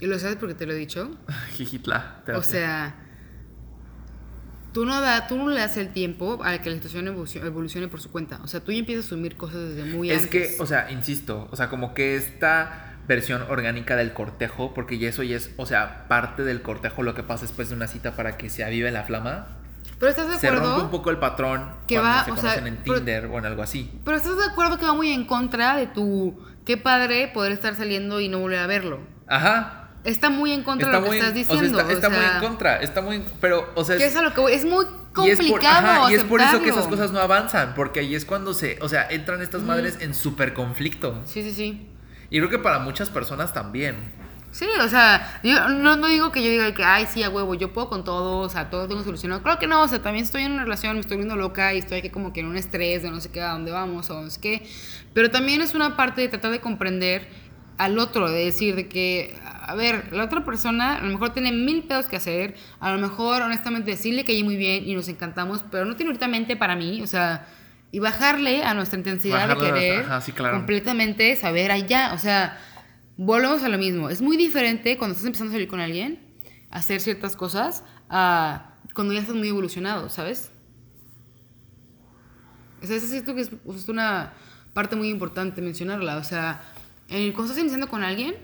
[0.00, 1.10] y lo sabes porque te lo he dicho,
[1.52, 2.22] Jijitla.
[2.34, 2.96] o sea,
[4.72, 8.00] tú no, da, tú no le das el tiempo a que la situación evolucione, por
[8.00, 8.40] su cuenta.
[8.42, 10.30] O sea, tú ya empiezas a asumir cosas desde muy es antes.
[10.56, 15.08] que, o sea, insisto, o sea, como que esta versión orgánica del cortejo, porque ya
[15.08, 18.12] eso ya es, o sea, parte del cortejo, lo que pasa después de una cita
[18.12, 19.48] para que se avive la flama.
[19.98, 20.84] Pero estás de Se rompe acuerdo.
[20.84, 23.46] un poco el patrón que cuando va, se o sea, en pero- Tinder o en
[23.46, 23.90] algo así.
[24.04, 26.38] Pero estás de acuerdo que va muy en contra de tu.
[26.64, 29.00] Qué padre poder estar saliendo y no volver a verlo.
[29.26, 29.79] Ajá.
[30.04, 31.80] Está muy en contra Está de lo muy, que estás o sea, diciendo.
[31.80, 34.22] está, está o muy sea, en contra, está muy, pero, o sea, Que es a
[34.22, 35.86] lo que voy- Es muy y es por- complicado.
[36.02, 38.78] ajá, y es por eso que esas cosas no avanzan, porque ahí es cuando se,
[38.80, 41.20] o sea, entran estas madres en súper conflicto.
[41.26, 41.86] Sí, sí, sí.
[42.30, 43.96] Y creo que para muchas personas también.
[44.52, 47.54] Sí, o sea, yo no, no digo que yo diga que, ay, sí, a huevo,
[47.54, 49.42] yo puedo con todo, o sea, todo tengo solucionado.
[49.42, 51.78] Claro que no, o sea, también estoy en una relación, me estoy viendo loca y
[51.78, 54.20] estoy aquí como que en un estrés de no sé qué, a dónde vamos o
[54.22, 54.66] no sé qué.
[55.14, 57.28] Pero también es una parte de tratar de comprender
[57.78, 59.38] al otro, de decir de que,
[59.70, 62.98] a ver, la otra persona a lo mejor tiene mil pedos que hacer, a lo
[62.98, 66.56] mejor honestamente decirle que allí muy bien y nos encantamos, pero no tiene ahorita mente
[66.56, 67.46] para mí, o sea,
[67.92, 70.56] y bajarle a nuestra intensidad Bajarle de a nuestra- querer ajá, sí, claro.
[70.56, 72.58] completamente saber allá, o sea,
[73.16, 74.08] volvemos a lo mismo.
[74.10, 76.20] Es muy diferente cuando estás empezando a salir con alguien,
[76.70, 80.50] a hacer ciertas cosas, a cuando ya estás muy evolucionado, ¿sabes?
[82.82, 84.32] O sea, eso siento que es, es una
[84.72, 86.16] parte muy importante mencionarla.
[86.16, 86.62] O sea,
[87.08, 88.34] cuando estás iniciando con alguien,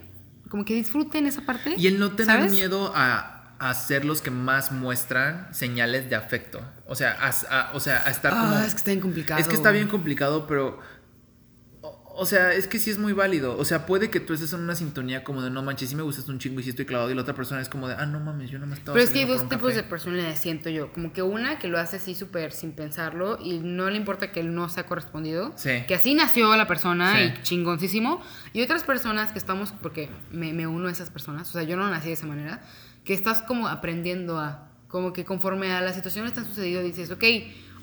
[0.48, 1.74] como que disfruten esa parte.
[1.76, 2.52] Y el no tener ¿sabes?
[2.52, 6.60] miedo a, a ser los que más muestran señales de afecto.
[6.86, 8.58] O sea, a, a- o sea, a estar Ah, como...
[8.60, 9.40] es que está bien complicado.
[9.40, 10.78] Es que está bien complicado, pero...
[12.18, 13.56] O, sea, es que sí es muy válido.
[13.58, 16.02] O sea, puede que tú estés en una sintonía como de no manches, sí me
[16.02, 17.10] gustas un chingo y sí estoy clavado.
[17.10, 19.04] Y la otra persona es como de, ah, no mames, yo no me estaba Pero
[19.04, 19.90] es que hay dos tipos de café".
[19.90, 20.92] personalidades, siento yo.
[20.92, 24.40] Como que una que lo hace así súper sin pensarlo y no le importa que
[24.40, 25.52] él no sea correspondido.
[25.56, 25.84] Sí.
[25.86, 27.22] Que así nació la persona Sí.
[27.38, 28.22] y chingoncísimo.
[28.52, 31.76] Y otras personas que estamos, porque me, me uno a esas personas, o sea, yo
[31.76, 32.62] no nací de esa manera,
[33.04, 37.10] que estás como aprendiendo a, como que conforme a las situaciones que han sucedido, dices,
[37.10, 37.24] ok,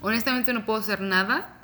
[0.01, 1.59] honestamente no puedo hacer nada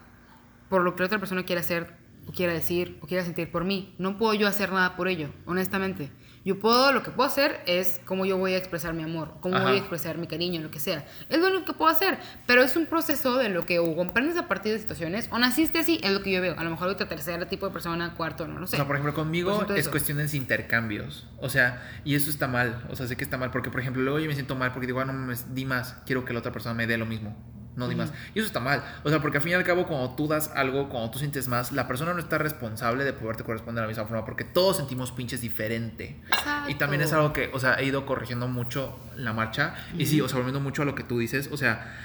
[0.70, 1.98] por lo que la otra persona quiere hacer
[2.30, 3.96] o quiera decir, o quiera sentir por mí.
[3.98, 6.12] No puedo yo hacer nada por ello, honestamente.
[6.46, 9.56] Yo puedo, lo que puedo hacer es cómo yo voy a expresar mi amor, cómo
[9.56, 9.66] Ajá.
[9.66, 11.06] voy a expresar mi cariño, lo que sea.
[11.28, 14.38] Es lo único que puedo hacer, pero es un proceso de lo que o comprendes
[14.38, 16.56] a partir de situaciones o naciste así, es lo que yo veo.
[16.58, 18.76] A lo mejor otra tercera tipo de persona, cuarto, no lo sé.
[18.76, 19.92] O sea, por ejemplo, conmigo Pues es eso.
[19.92, 21.28] cuestiones de intercambios.
[21.40, 22.86] O sea, y eso está mal.
[22.90, 24.86] O sea, sé que está mal porque, por ejemplo, luego yo me siento mal porque
[24.88, 25.98] digo, ah, no mames, di más.
[26.06, 27.36] Quiero que la otra persona me dé lo mismo.
[27.76, 28.12] No di más.
[28.36, 28.84] Y eso está mal.
[29.04, 31.48] O sea, porque al fin y al cabo, cuando tú das algo, cuando tú sientes
[31.48, 34.78] más, la persona no está responsable de poderte corresponder de la misma forma porque todos
[34.78, 36.20] sentimos pinches diferente.
[36.68, 37.22] Y también es Exacto.
[37.22, 39.76] algo que, o sea, he ido corrigiendo mucho la marcha.
[39.98, 41.50] Y sí, o sea, volviendo mucho a lo que tú dices.
[41.52, 41.96] O sea,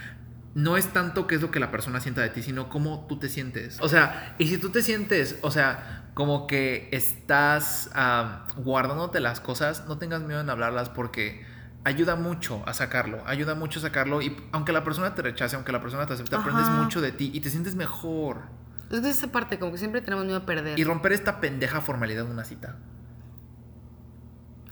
[0.55, 3.19] no es tanto qué es lo que la persona sienta de ti, sino cómo tú
[3.19, 3.79] te sientes.
[3.81, 9.41] O sea, y si tú te sientes, o sea, como que estás ah, guardándote las
[9.41, 11.45] cosas, no tengas miedo en hablarlas porque
[11.85, 15.71] ayuda mucho a sacarlo, ayuda mucho a sacarlo y aunque la persona te rechace, aunque
[15.73, 16.83] la persona te acepte, aprendes Ajá.
[16.83, 18.43] mucho de ti y te sientes mejor.
[18.91, 20.79] Es esa parte, como que siempre tenemos miedo a perder.
[20.79, 22.77] Y romper esta pendeja formalidad de una cita.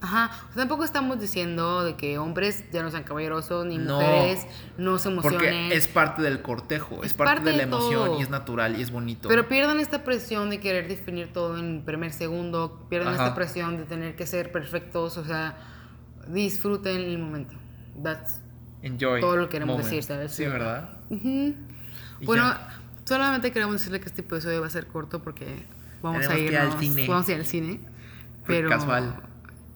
[0.01, 3.93] Ajá, o sea, tampoco estamos diciendo de que hombres ya no sean caballerosos, ni No.
[3.95, 4.45] mujeres
[4.77, 5.39] no se emocionen.
[5.39, 8.19] Porque es parte del cortejo, es, Es parte, parte de la emoción todo.
[8.19, 9.29] y es natural y es bonito.
[9.29, 13.23] Pero pierdan esta presión de querer definir todo en primer segundo, pierdan Ajá.
[13.23, 15.55] esta presión de tener que ser perfectos, o sea,
[16.27, 17.55] disfruten el momento.
[18.01, 18.39] That's
[18.81, 19.21] Enjoy.
[19.21, 19.89] todo lo que queremos moment.
[19.89, 20.31] decir, ¿sabes?
[20.33, 20.97] Sí, ¿verdad?
[21.09, 21.55] Ujú.
[22.19, 22.69] Y Bueno, ya.
[23.05, 25.65] solamente queremos decirle que este episodio va a ser corto porque
[26.01, 27.07] vamos a Tenemos que ir al irnos, cine.
[27.07, 27.79] vamos a ir al cine.
[28.45, 29.15] Pero casual.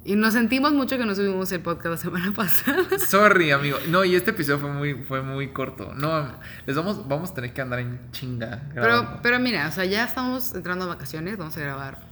[0.03, 2.83] Y nos sentimos mucho que no subimos el podcast la semana pasada.
[2.97, 3.77] Sorry, amigo.
[3.89, 5.93] No, y este episodio fue muy, fue muy corto.
[5.95, 6.31] No,
[6.65, 8.61] les vamos, vamos a tener que andar en chinga.
[8.73, 12.06] Pero, pero mira, o sea, ya estamos entrando a vacaciones, vamos a grabar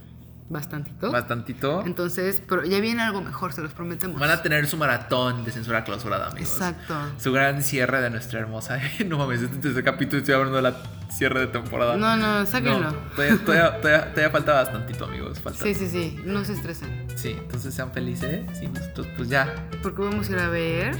[0.48, 1.10] bastantito.
[1.10, 1.82] Bastantito.
[1.84, 4.20] Entonces, pero ya viene algo mejor, se los prometemos.
[4.20, 6.52] Van a tener su maratón de censura clausurada, amigos.
[6.52, 6.94] Exacto.
[7.18, 8.78] Su gran cierre de nuestra hermosa.
[9.06, 10.76] no mames, este tercer capítulo estoy hablando de la
[11.10, 11.96] cierre de temporada.
[11.96, 12.90] No, no, sáquenlo.
[12.90, 15.40] No, todavía, todavía, todavía- todavía falta bastantito, amigos.
[15.40, 15.64] Falta.
[15.64, 17.06] Sí, sí, sí, no se estresen.
[17.16, 18.40] Sí, entonces sean felices.
[18.58, 19.52] Sí, nosotros, pues ya.
[19.82, 20.96] Porque vamos a ir a ver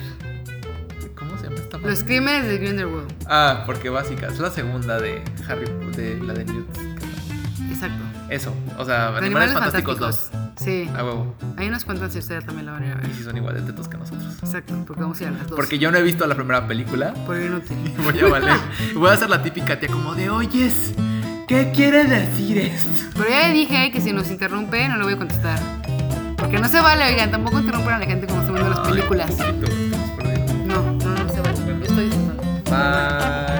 [1.16, 3.10] ¿Cómo se llama esta Los crímenes de Grindelwald.
[3.26, 4.26] Ah, porque básica.
[4.28, 5.64] Es la segunda de Harry
[5.96, 6.95] de la de Newt.
[8.28, 8.52] Eso.
[8.78, 10.30] O sea, Animales, Fantásticos 2.
[10.56, 10.88] Sí.
[10.96, 11.34] A huevo.
[11.56, 13.10] Ahí nos cuentan si ustedes también la van a ir a ver.
[13.10, 14.36] Y si son igual de tetos que nosotros.
[14.42, 15.56] Exacto, porque vamos a ir a las dos.
[15.56, 17.14] Porque yo no he visto la primera película.
[17.26, 17.76] Por inútil.
[17.98, 18.56] Voy a valer.
[18.94, 20.94] Voy a hacer la típica tía como de, oyes,
[21.46, 22.88] ¿qué quiere decir esto?
[23.14, 25.58] Pero ya le dije que si nos interrumpe no le voy a contestar.
[26.36, 29.30] Porque no se vale, oigan, tampoco interrumpan a la gente como está viendo las películas.
[29.40, 30.52] Ay, poquito, estamos perdiendo.
[30.66, 31.58] No, no, no se vale.
[31.66, 32.42] Yo estoy disfrutando.
[32.70, 33.55] Bye.